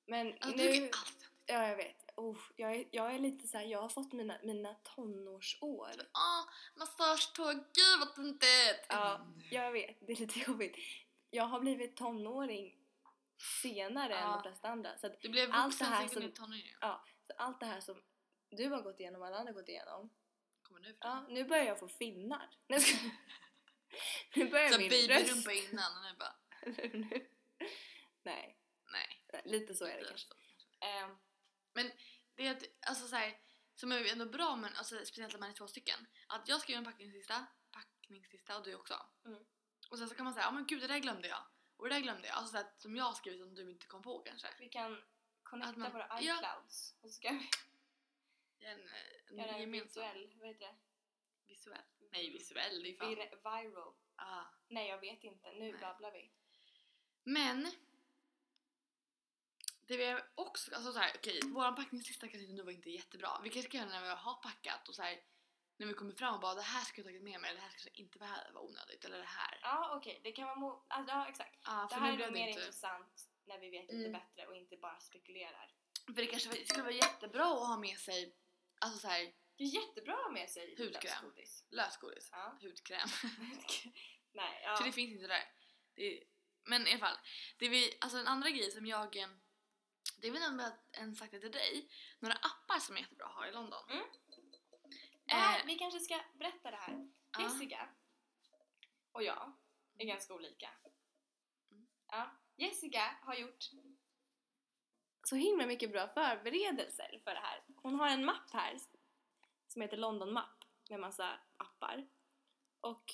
[0.07, 0.73] Men Alltså, nu...
[0.73, 1.31] du allt.
[1.47, 1.97] Ja, jag vet.
[2.17, 5.91] Oh, jag, är, jag är lite så här, jag har fått mina, mina tonårsår.
[6.15, 6.45] Åh,
[6.77, 8.87] massagetåg, gud vad töntigt!
[8.89, 9.99] Ja, jag vet.
[10.07, 10.77] Det är lite jobbigt.
[11.31, 12.77] Jag har blivit tonåring
[13.63, 14.33] senare än Ja.
[14.35, 14.99] de flesta andra.
[14.99, 16.77] Så, att, Du blev Allt vuxen det här så som- tonåring.
[16.81, 18.03] ja, så allt det här som
[18.51, 20.11] du har gått igenom och alla andra har gått igenom.
[20.63, 22.51] Kommer nu Ja, nu börjar jag få finnar.
[24.35, 25.73] Nu börjar Så min babyrumpa röst.
[25.73, 26.35] innan och nu bara,
[26.99, 27.27] Nu.
[28.23, 28.59] Nej,
[28.93, 29.23] nej.
[29.45, 30.29] lite så är det kanske.
[30.29, 30.35] så.
[30.87, 31.17] Ehm,
[32.35, 33.41] Det är att, alltså såhär,
[33.75, 36.07] som är ändå bra men alltså, speciellt när man är två stycken.
[36.29, 39.07] Att jag skriver en packningslista, packningslista och du också.
[39.25, 39.45] Mm.
[39.91, 41.43] Och sen så kan man säga, ja men gud det där glömde jag.
[41.77, 42.37] Och det där glömde jag.
[42.37, 44.49] Alltså såhär, som jag har skrivit som du inte kom på kanske.
[44.59, 45.03] vi kan
[45.43, 46.21] connecta man- våra ja.
[46.39, 47.49] iClouds och så ska vi
[48.67, 48.81] En,
[49.29, 50.03] en göra en gemensam.
[50.03, 50.75] visuell, vad heter det?
[51.47, 51.85] Visuell.
[52.13, 53.15] Nej visuell, det är fan.
[53.15, 53.95] Vir- viral.
[54.17, 54.45] Ah.
[54.69, 55.53] Nej, jag vet inte.
[55.53, 55.81] Nu Nej.
[55.81, 56.33] babblar vi.
[57.25, 57.71] Men
[59.91, 63.41] det vi också, alltså såhär, okej, våran packningslista kanske nu var inte jättebra.
[63.45, 65.21] Vi kanske kan göra när vi har packat och såhär
[65.77, 67.69] när vi kommer fram och bara det här ska jag tagit med mig, det här
[67.71, 69.59] kanske inte behöver vara onödigt eller det här.
[69.63, 70.21] Ja, okej.
[70.25, 70.57] Det kan vara...
[70.57, 71.59] Mo- alltså, ja, exakt.
[71.65, 72.61] Ja, Det här är det mer inte...
[72.61, 73.99] intressant när vi vet Mm.
[74.03, 75.75] lite bättre och inte bara spekulerar.
[76.07, 78.37] För det kanske var- skulle vara jättebra att ha med sig,
[78.81, 81.01] alltså såhär, Det är jättebra att ha med sig Hudkräm.
[81.03, 81.65] lösgodis.
[81.71, 82.59] lösgodis, Ja.
[82.61, 83.09] hudkräm.
[84.33, 84.77] Nej, ja.
[84.77, 85.45] För det finns inte där.
[85.95, 86.25] Det är,
[86.65, 87.17] men i alla fall,
[87.59, 89.17] det vi, alltså en andra grej som jag,
[90.21, 93.27] det är väl om jag ens sagt det till dig, några appar som är jättebra
[93.27, 93.83] att ha i London.
[93.91, 94.05] Mm.
[95.25, 97.09] Det här, Eh, vi kanske ska berätta det här.
[97.33, 97.43] ja.
[97.43, 97.89] Jessica
[99.13, 99.53] och jag
[99.99, 100.71] är ganska olika.
[101.71, 101.87] Mm.
[102.07, 103.65] Ja, Jessica har gjort
[105.23, 107.65] så himla mycket bra förberedelser för det här.
[107.77, 108.77] Hon har en mapp här
[109.67, 112.09] som heter London Mapp med massa appar.
[112.81, 113.05] Och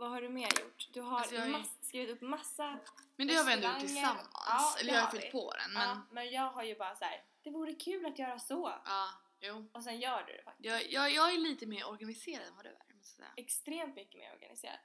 [0.00, 0.88] vad har du mer gjort?
[0.92, 2.78] Du har Alltså, mass- skrivit upp massa
[3.16, 4.28] Men det har vi ändå gjort tillsammans.
[4.34, 7.04] Ja, Eller jag har fyllt på den men ja, men jag har ju bara så
[7.04, 7.24] här.
[7.42, 8.72] det vore kul att göra så.
[8.84, 9.08] ja,
[9.40, 9.70] jo.
[9.72, 10.66] Och sen gör du det faktiskt.
[10.66, 13.32] Jag, jag, jag är lite mer organiserad än vad du är måste jag säga.
[13.36, 14.78] Extremt mycket mer organiserad.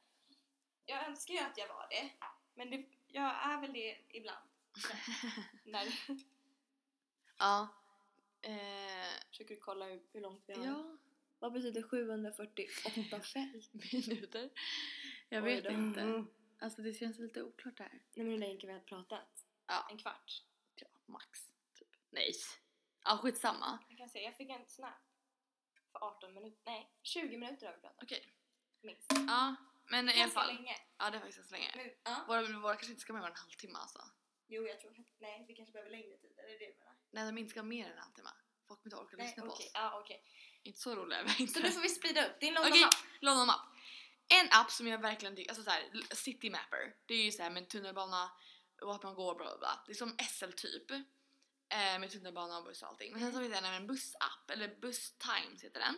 [0.85, 2.09] Jag önskar ju att jag var det,
[2.53, 4.49] men det, jag är väl det ibland.
[5.63, 5.87] När
[7.37, 7.67] Ja.
[8.41, 10.65] Eh, försöker du kolla hur, hur långt vi har.
[10.65, 10.97] ja,
[11.39, 13.73] Vad betyder 748 fält?
[13.73, 14.49] minuter.
[15.29, 15.69] Jag Oj vet då.
[15.69, 16.01] inte.
[16.01, 16.27] Mm.
[16.59, 17.89] Alltså det känns lite oklart där.
[17.89, 19.45] Nej men hur länge vi har pratat?
[19.67, 19.87] Ja.
[19.91, 20.43] En kvart.
[20.75, 21.49] Ja, max.
[21.73, 21.87] Typ.
[22.09, 22.31] Nej.
[23.03, 23.79] Ja, skitsamma.
[23.89, 24.93] Jag kan säga, jag fick en snap
[25.91, 28.03] för 18 minuter, nej 20 minuter har vi pratat.
[28.03, 28.33] Okej.
[28.81, 29.11] Minst.
[29.27, 29.55] Ja,
[29.89, 30.55] men i alla Ganska fall.
[30.55, 30.75] länge.
[30.97, 31.71] Ja, det är faktiskt ganska länge.
[31.75, 32.25] Men, ja.
[32.27, 33.99] Våra, våra kanske inte ska med vara en halvtimme alltså.
[34.47, 36.95] Jo jag tror, nej vi kanske behöver längre tid, är det det du menar?
[37.11, 38.29] Nej, de inte ska ha mer än en halvtimme.
[38.67, 39.71] Folk kommer inte orka lyssna på oss.
[39.73, 40.23] ja okej.
[40.65, 41.53] Inte så roliga är vi inte.
[41.53, 42.93] Så nu får vi speeda upp, din London Okej, Map.
[43.19, 43.61] London Map.
[44.27, 46.95] En app som jag verkligen tycker, alltså såhär, City Mapper.
[47.05, 48.31] Det är ju såhär med tunnelbana,
[48.81, 49.83] vart man går bla bla bla.
[49.85, 50.91] Det är som SL typ.
[50.91, 53.11] Eh, med tunnelbana och buss och allting.
[53.11, 55.97] Men sen så finns det även en bussapp, eller Bus Times heter den.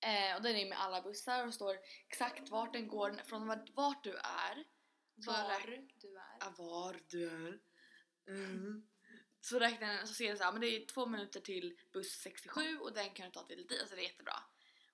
[0.00, 1.76] Eh, och den är med alla bussar och står
[2.08, 4.64] exakt vart den går, från vart, vart du är.
[5.14, 6.36] Var räk- du är.
[6.40, 7.58] Ja, var du är.
[8.28, 8.88] Mm.
[9.44, 12.78] Så räknar den, så ser den såhär, men det är två minuter till buss 67
[12.78, 14.42] och den kan du ta till dit, alltså det är jättebra.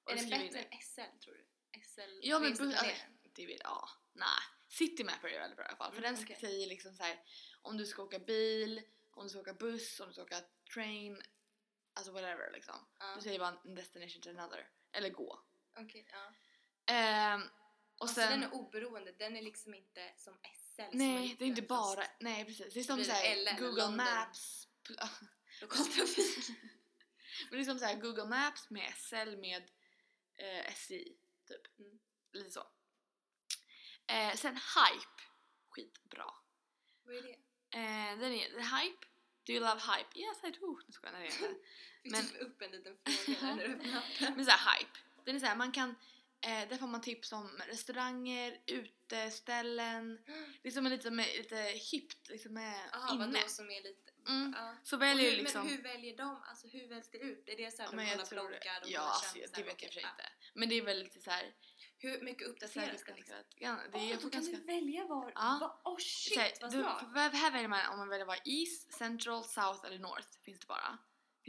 [0.05, 1.45] Och Är den bättre än SL tror du?
[1.85, 2.97] SL Ja men buss, alltså, det.
[3.35, 4.27] det vet, ja, nej.
[4.69, 6.37] City Mapper är väldigt bra i alla fall för Mm, den okej.
[6.41, 7.21] säger liksom så här
[7.63, 10.41] om du ska åka bil, om du ska åka buss, om du ska åka
[10.75, 11.23] train,
[11.95, 12.75] alltså whatever liksom.
[12.99, 15.41] Ja, Du säger bara destination to another, eller gå.
[15.79, 16.33] okej, ja.
[16.95, 20.39] Ehm, och Och sen, den är oberoende, den är liksom inte som
[20.83, 22.75] Har nej det är inte bara, fast nej precis.
[22.75, 23.97] Det är som såhär Google London.
[23.97, 24.69] Maps,
[25.61, 26.49] Lokaltrafik.
[27.51, 29.71] men det är som såhär Google Maps med SL med
[30.37, 31.05] eh, SJ
[31.49, 31.79] typ.
[31.79, 31.99] Mm.
[32.33, 32.67] Lite så.
[34.07, 35.23] Eh, sen Hype,
[35.71, 36.31] skitbra.
[37.05, 37.33] Vad är det?
[37.79, 39.07] Eh, den är the hype.
[39.47, 40.19] Do you love hype?
[40.21, 40.81] Yes I do.
[40.87, 41.55] Nu skojar jag, nej, det är det.
[42.03, 44.35] Fick Men- du upp en liten fråga när du öppnade appen?
[44.37, 44.99] Men såhär hype.
[45.25, 45.95] Den är såhär, man kan,
[46.41, 50.19] eh, där får man tips om restauranger, uteställen.
[50.63, 51.57] Det är som en lite, med, lite
[51.93, 53.27] hippt, liksom med Jaha, inne.
[53.27, 54.13] vadå som är lite...
[54.29, 54.55] Mm.
[54.57, 54.75] Ja.
[54.83, 55.67] Så väljer hur, liksom...
[55.67, 57.49] Men hur väljer de, alltså hur väljs det ut?
[57.49, 59.57] Är det såhär Ja, de kollar bloggar, de Ja, kollar alltså, kändisar?
[59.57, 60.31] det vet jag för sig inte.
[60.55, 61.55] Men det är väl lite såhär...
[62.01, 63.37] Hur mycket uppdateras det liksom?
[63.57, 64.57] Ja, det är jag då kan ganska...
[64.57, 65.33] du välja var...
[65.35, 65.59] Ja.
[65.61, 65.81] Va?
[65.91, 67.33] Oh shit, såhär, vad smart!
[67.35, 70.29] här väljer man om man väljer vara East, Central, South eller North.
[70.45, 70.99] Finns det bara.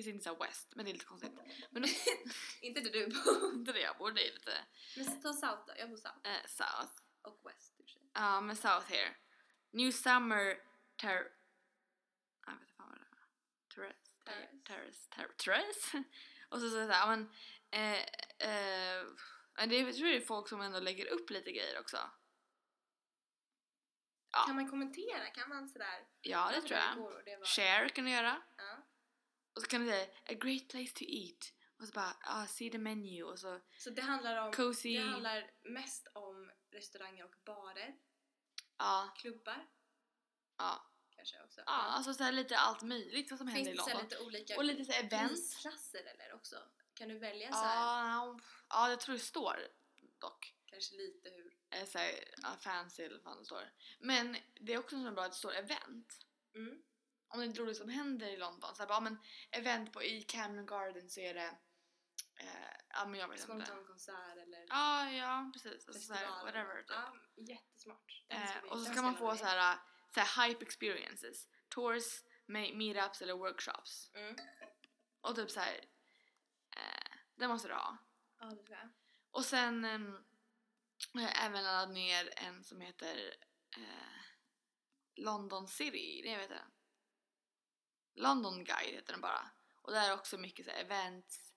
[0.03, 1.31] Finns inte såhär West, men det är lite konstigt.
[1.71, 1.85] Men
[2.61, 3.53] Inte där du bor.
[3.53, 4.65] inte det jag bor, det är lite
[4.97, 6.29] Men ta South då, jag bor South.
[6.29, 6.93] eh, South.
[7.21, 8.11] Och West i och.
[8.13, 9.15] Ja, men South here.
[9.71, 10.57] New Summer
[10.95, 11.13] ter...
[12.45, 13.19] Jag vet inte fan vad det är.
[13.75, 14.09] Terrace.
[14.65, 15.09] Terrace.
[15.15, 15.35] Terrace.
[15.37, 16.03] Terrace.
[16.49, 17.31] Och så så såhär, ja men...
[17.71, 17.99] Eh,
[18.49, 19.05] eh,
[19.67, 21.97] det är, jag tror det är folk som ändå lägger upp lite grejer också.
[24.31, 24.43] Ja.
[24.45, 25.25] Kan man kommentera?
[25.25, 26.07] Kan man sådär...
[26.21, 26.95] Ja, det tror jag.
[26.95, 27.45] Var...
[27.45, 28.41] Share kan du göra.
[28.57, 28.88] Ja.
[29.59, 31.53] Och så kan du säga a great place to eat.
[31.79, 33.23] Och så bara, ah, see the menu.
[33.23, 34.53] Och så Så det handlar om...
[34.53, 34.97] cozy.
[34.97, 37.95] Det handlar mest om restauranger och barer,
[38.77, 39.67] Ja, klubbar
[40.57, 40.91] ja.
[41.09, 41.61] kanske också.
[41.65, 43.95] Ja, alltså så här lite allt möjligt vad som Finns händer i det så här
[43.95, 44.09] London.
[44.09, 45.53] lite olika Och lite så här events.
[45.53, 46.55] prisklasser eller också?
[46.93, 49.59] Kan du välja så här, Ja, ja, jag tror det står
[50.19, 50.55] dock.
[50.65, 51.57] kanske lite hur...
[51.69, 53.71] Eh, så här, ja, fancy eller vad fan det står.
[53.99, 56.25] Men det är också så bra att det står event.
[56.55, 56.83] Mm.
[57.29, 58.75] Om det är roligt som händer i London.
[58.75, 59.17] Så här, bara, men
[59.51, 61.57] event på, i Camden Garden så är det,
[62.39, 63.53] eh, ja men jag vet inte.
[63.53, 65.73] Spontan konsert eller Ja, ja precis.
[65.73, 66.45] Alltså, festival.
[66.45, 66.77] whatever.
[66.81, 66.89] Typ.
[66.89, 68.23] Ja, jättesmart.
[68.29, 69.77] Eh, och så ska man få ha så här,
[70.13, 71.47] så hype experiences.
[71.69, 74.11] Tours, me- meetups eller workshops.
[74.13, 74.35] Mm.
[75.21, 75.73] Och typ så här,
[76.77, 77.97] eh, det måste du ha.
[78.39, 78.89] Ja, det tror jag.
[79.31, 80.25] Och sen um,
[81.13, 83.35] har jag även laddat ner en som heter
[83.77, 84.19] eh,
[85.15, 86.71] London City, det vet jag.
[88.19, 89.49] London Guide heter den bara.
[89.81, 91.53] Och där är också mycket så events,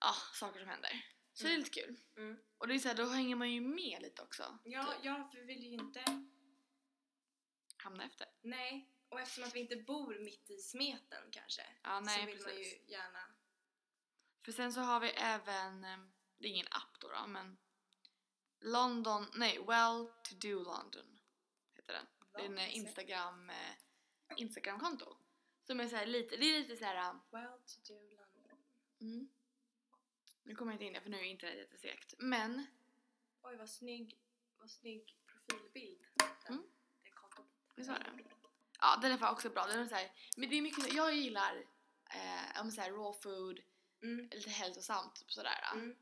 [0.00, 1.02] ja, saker som händer.
[1.32, 1.64] Så det är Mm.
[1.64, 1.96] lite kul.
[2.16, 2.38] Mm.
[2.58, 4.58] Och det är så här, då hänger man ju med lite också.
[4.64, 5.04] Ja, Typ.
[5.04, 6.04] ja, för vi vill ju inte...
[7.76, 8.26] Hamna efter.
[8.42, 12.36] Nej, och eftersom att vi inte bor mitt i smeten kanske Ja, nej så vill
[12.40, 12.72] man precis.
[12.88, 13.34] ju gärna...
[14.44, 15.98] För sen så har vi även, eh,
[16.38, 17.56] det är ingen app då, då men
[18.60, 21.18] London, nej, Well to do London
[21.74, 22.06] heter den.
[22.32, 23.74] Det är en Instagram, eh,
[24.36, 25.16] Instagramkonto.
[25.66, 27.10] Som är så lite, det är lite så här.
[27.10, 28.58] um, Well to do London.
[29.00, 29.28] Mm.
[30.42, 32.14] Nu kommer jag inte in där för nu är internet jättesegt.
[32.18, 32.66] Men,
[33.42, 34.18] Oj, vad snygg,
[34.58, 36.06] vad snygg profilbild.
[36.48, 36.62] Mm.
[37.02, 37.46] Det är kontot.
[37.76, 38.24] visst var det?
[38.80, 39.66] Ja, den är fan också bra.
[39.66, 41.56] Den är så här, men det är mycket, jag gillar
[42.10, 43.60] eh, om så här raw food,
[44.02, 44.28] Mm.
[44.32, 45.60] lite hälsosamt sådär.
[45.74, 45.96] Mm.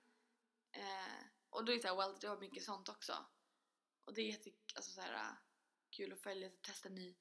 [0.72, 3.26] Eh, och då är det såhär, well, du har mycket sånt också.
[4.04, 5.00] Och det är jätte, alltså
[5.90, 7.14] kul att följa, att testa ny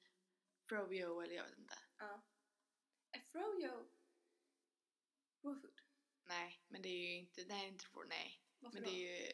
[0.68, 1.78] froyo eller jag vet inte.
[1.98, 2.20] Ja.
[3.10, 3.88] Är froyo
[5.42, 5.80] raw food?
[6.24, 8.40] Nej, men det är ju inte, nej inte raw, nej.
[8.58, 8.90] Varför Men då?
[8.90, 9.32] det är ju,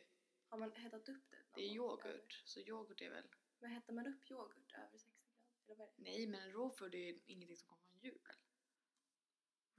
[0.48, 1.36] Har man hettat upp det?
[1.36, 2.42] någon det är gång yoghurt.
[2.44, 5.64] Så yoghurt är väl, Men hettar man upp yoghurt över 60 grader?
[5.66, 6.02] Eller vad är det?
[6.02, 8.36] nej men raw food är ju ingenting som kommer från djur väl?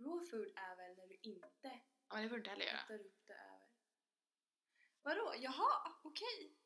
[0.06, 2.78] Raw food är väl när du inte Ja men det får du inte heller göra.
[2.78, 3.68] hettar upp det över...
[5.04, 5.34] Vadå?
[5.38, 6.58] Jaha, okej.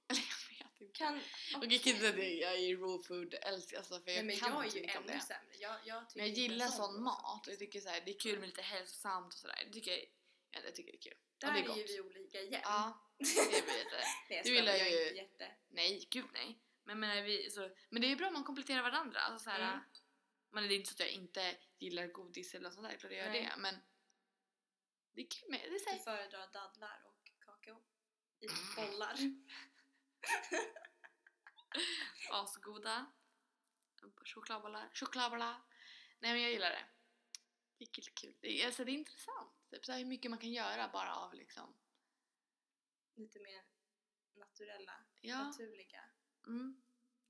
[0.79, 0.93] Inte.
[0.93, 1.21] Kan...
[1.51, 4.51] Jag kan inte det, jag är raw food älskar alltså för Nej jag men kan
[4.51, 5.19] jag är inte ju mycket om det.
[5.19, 5.55] sämre.
[5.59, 8.19] Jag, jag Men jag gillar sån raw mat och jag tycker så här, det är
[8.19, 9.63] kul med lite hälsosamt och sådär.
[9.67, 9.99] Det tycker jag,
[10.51, 11.17] ja, jag tycker det är kul.
[11.37, 12.61] Där och det är är, ju vi olika igen.
[12.63, 13.25] Ja, det.
[14.29, 15.51] Nej, Du jag gillar är ju- inte jätte...
[15.69, 16.59] Nej, gud nej.
[16.83, 19.19] Men, men, vi, så, men det är ju bra om man kompletterar varandra.
[19.19, 19.79] Alltså, så här,
[20.53, 20.67] Mm.
[20.69, 23.19] Det är inte så att jag inte gillar godis eller något sånt där, klart jag
[23.25, 23.41] gör Nej.
[23.55, 23.61] det.
[23.61, 23.75] Men
[25.13, 27.81] det är kul med, det är så Du föredrar dadlar och kakao
[28.39, 29.15] i bollar.
[32.31, 33.05] asgoda.
[34.25, 35.61] Chokladbollar, chokladbollar.
[36.19, 36.85] Nej men jag gillar det.
[37.77, 38.03] Det är kul.
[38.13, 38.35] kul.
[38.41, 39.69] Det, är, alltså, det är intressant.
[39.69, 41.77] Typ så hur mycket man kan göra bara av liksom,
[43.15, 43.63] Lite mer
[44.33, 45.43] naturella, ja.
[45.43, 46.03] naturliga.
[46.47, 46.81] Mm.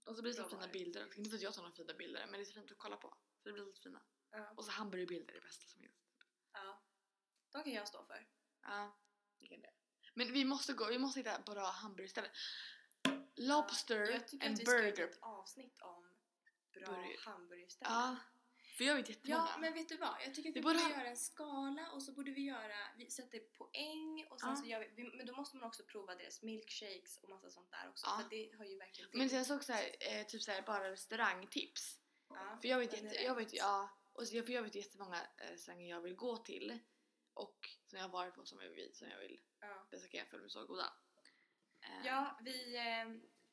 [0.05, 0.61] Och så blir det så Råvaror.
[0.61, 1.17] fina bilder också.
[1.19, 2.97] Inte för att jag tar några fina bilder men det är så fint att kolla
[2.97, 3.17] på.
[3.37, 4.01] Så det blir lite fina.
[4.31, 4.53] Ja.
[4.57, 5.95] Och så hamburgerbilder är det bästa som finns.
[6.53, 6.81] ja.
[7.51, 8.27] De kan jag stå för.
[8.61, 8.97] Ja,
[9.39, 9.73] det kan det.
[10.13, 12.31] Men vi måste gå, vi måste hitta bra hamburgerställen.
[13.35, 15.03] Lobster Jag tycker and att vi ska göra burger.
[15.07, 16.09] ett avsnitt om
[16.73, 17.17] bra Burger.
[17.25, 17.93] hamburgerställen.
[17.93, 18.15] Ja,
[18.77, 19.47] för jag vet jättemånga.
[19.51, 20.15] Ja, men vet du vad?
[20.25, 22.41] Jag tycker att vi, Vi borde borde ha- göra en skala och så borde vi
[22.41, 24.55] göra, vi sätter poäng och sen Ja.
[24.55, 27.71] så gör vi, vi, men då måste man också prova deras milkshakes och massa sånt
[27.71, 28.17] där också Ja.
[28.23, 30.91] för det har ju verkligen Men sen så också här, eh, typ så här, bara
[30.91, 31.99] restaurangtips.
[32.29, 35.51] ja, För jag vet, jätte, jag vet, ja, och så, för jag vet jättemånga eh,
[35.51, 36.79] restauranger jag vill gå till.
[37.33, 39.87] Och som jag har varit på som jag vill, som jag vill Ja.
[39.91, 40.93] besöka för de är så goda.
[41.85, 43.05] Eh, Ja, vi, eh,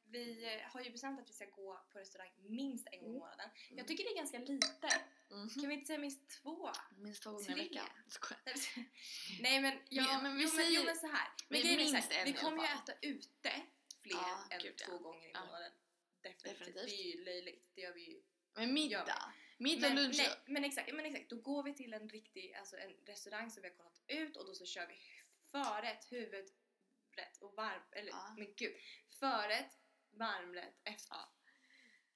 [0.04, 3.18] vi har ju bestämt att vi ska gå på restaurang minst en gång i Mm.
[3.20, 3.50] månaden.
[3.66, 3.78] Mm.
[3.78, 4.88] Jag tycker det är ganska lite.
[5.30, 5.48] mhm.
[5.50, 6.70] Kan vi inte säga minst två?
[6.96, 7.86] Minst två gånger i veckan.
[9.40, 11.28] Nej men, ja, Men- men vi jo, men, jo säger- men så här.
[11.48, 13.52] Men vi så minst här, vi kommer ju äta ute
[14.02, 14.86] fler Ja, än gud, ja.
[14.86, 15.40] två gånger i Ja.
[15.44, 15.72] månaden.
[16.22, 16.58] Definitivt.
[16.58, 16.86] Definitivt.
[16.88, 17.70] Det är ju löjligt.
[17.74, 18.22] Det gör vi ju.
[18.54, 19.32] Men middag.
[19.58, 20.14] Middag, Men, lunch.
[20.18, 23.62] nej, men exakt, men exakt, då går vi till en riktig, alltså en restaurang som
[23.62, 24.94] vi har kollat ut och då så kör vi
[25.50, 26.04] förrätt,
[27.12, 28.34] huvudrätt och varm, eller Ja.
[28.38, 28.72] men gud,
[29.20, 29.72] förrätt,
[30.10, 31.16] varmrätt, efter.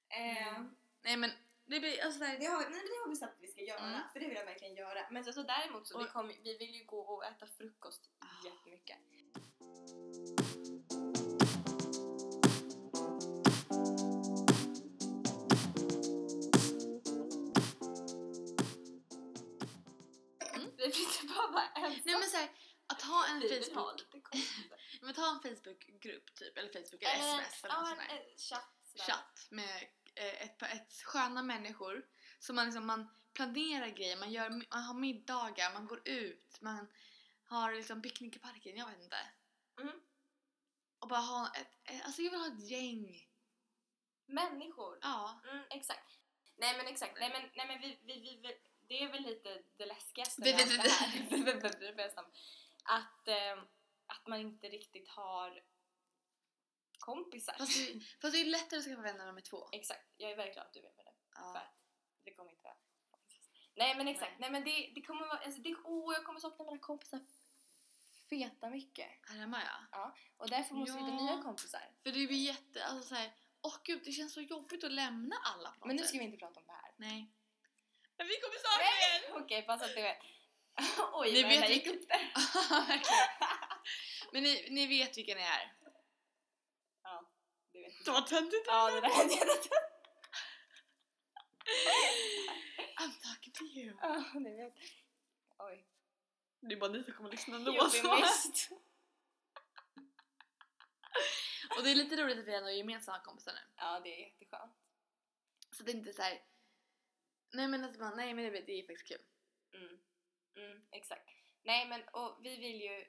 [0.09, 0.75] Eh, Mm.
[1.01, 1.31] Nej men
[1.65, 3.79] det blir alltså där, det, har, nej, det har vi bestämt att vi ska göra,
[3.79, 4.01] Mm.
[4.13, 5.07] för det vill jag verkligen göra.
[5.11, 8.09] Men så, så däremot så vi, Och- kommer, vi vill ju gå och äta frukost
[8.19, 8.45] Ah.
[8.47, 8.97] jättemycket.
[20.55, 20.71] Mm.
[20.77, 22.01] Vi inte bara vara ensamma.
[22.05, 22.49] Nej men såhär,
[22.87, 24.01] att ha en Vi Facebook,
[25.17, 28.37] ta en Facebookgrupp typ, eller Facebook eller sms eller något sånt där.
[28.37, 28.73] chatt.
[29.07, 29.83] Chatt med
[30.15, 32.07] eh, ett, par- ett sköna människor.
[32.39, 36.87] Så man liksom, man planerar grejer, man, gör, man har middagar, man går ut, man
[37.45, 39.17] har liksom picknick i parken, jag vet inte.
[39.81, 40.01] Mm.
[40.99, 43.27] Och bara ha ett, alltså jag vill ha ett gäng.
[44.25, 44.99] Människor.
[45.01, 45.41] Ja.
[45.51, 46.19] Mm, exakt.
[46.57, 49.63] Nej men exakt, nej men, nej, men vi, vi, vi, vi, det är väl lite
[49.77, 51.27] det läskigaste med allt det här.
[52.83, 53.63] Att, eh,
[54.07, 55.63] att man inte riktigt har
[56.99, 57.53] kompisar.
[57.57, 59.69] Fast det, fast det är lättare att skaffa vänner nummer två.
[59.71, 61.13] Exakt, jag är väldigt glad att du är med det.
[61.35, 61.57] För Ja.
[61.59, 61.73] att
[62.23, 62.75] det kommer inte vara
[63.75, 64.39] Nej men exakt, Nej.
[64.39, 67.19] nej, men det, det kommer vara, alltså det, åh jag kommer sakna mina kompisar
[68.29, 69.07] feta mycket.
[69.29, 70.15] Här hemma ja.
[70.37, 71.23] Och därför måste vi hitta Ja.
[71.23, 71.81] nya kompisar.
[72.03, 75.69] För det blir jätte, alltså såhär, åh gud det känns så jobbigt att lämna alla
[75.71, 76.91] på något Men nu ska vi inte prata om det här.
[76.97, 77.33] Nej.
[78.17, 79.43] Men vi kommer sakna er!
[79.43, 80.17] Okej, pass att du vet.
[81.13, 82.31] Oj, Ni vet gick upp där.
[84.33, 85.73] Men ni, ni vet vilka ni är.
[87.03, 87.31] Ja,
[87.71, 88.67] det vet Det var töntigt.
[88.67, 89.35] Ja, det där inte.
[92.99, 93.97] I'm talking to you.
[94.01, 94.73] Ja, det vet
[95.57, 95.87] Oj.
[96.59, 97.71] Det är bara ni som kommer lyssna ändå.
[97.71, 98.09] You'll så.
[98.09, 98.77] be missed.
[101.77, 103.59] Och det är lite roligt att vi ändå är gemensamma kompisar nu.
[103.75, 104.75] Ja, det är jätteskönt.
[105.71, 106.41] Så det är inte så här.
[107.53, 109.21] Nej men att man, nej men det, det är faktiskt kul.
[109.73, 109.99] Mm.
[110.55, 111.29] Mm, exakt.
[111.63, 113.05] Nej, men och vi vill ju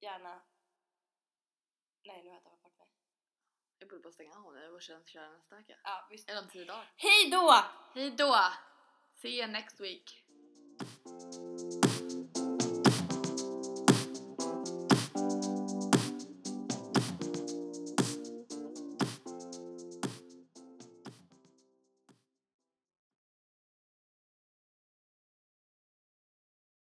[0.00, 0.42] gärna...
[2.04, 3.04] Nej, nu har jag tappat bort mig.
[3.78, 5.76] Jag borde bara stänga av nu och sen köra nästa vecka.
[5.84, 6.30] Ja, visst.
[6.30, 6.92] Eller om tio dagar.
[6.96, 7.64] Hej då!
[7.94, 8.38] Hej då!
[9.14, 10.24] See you next week.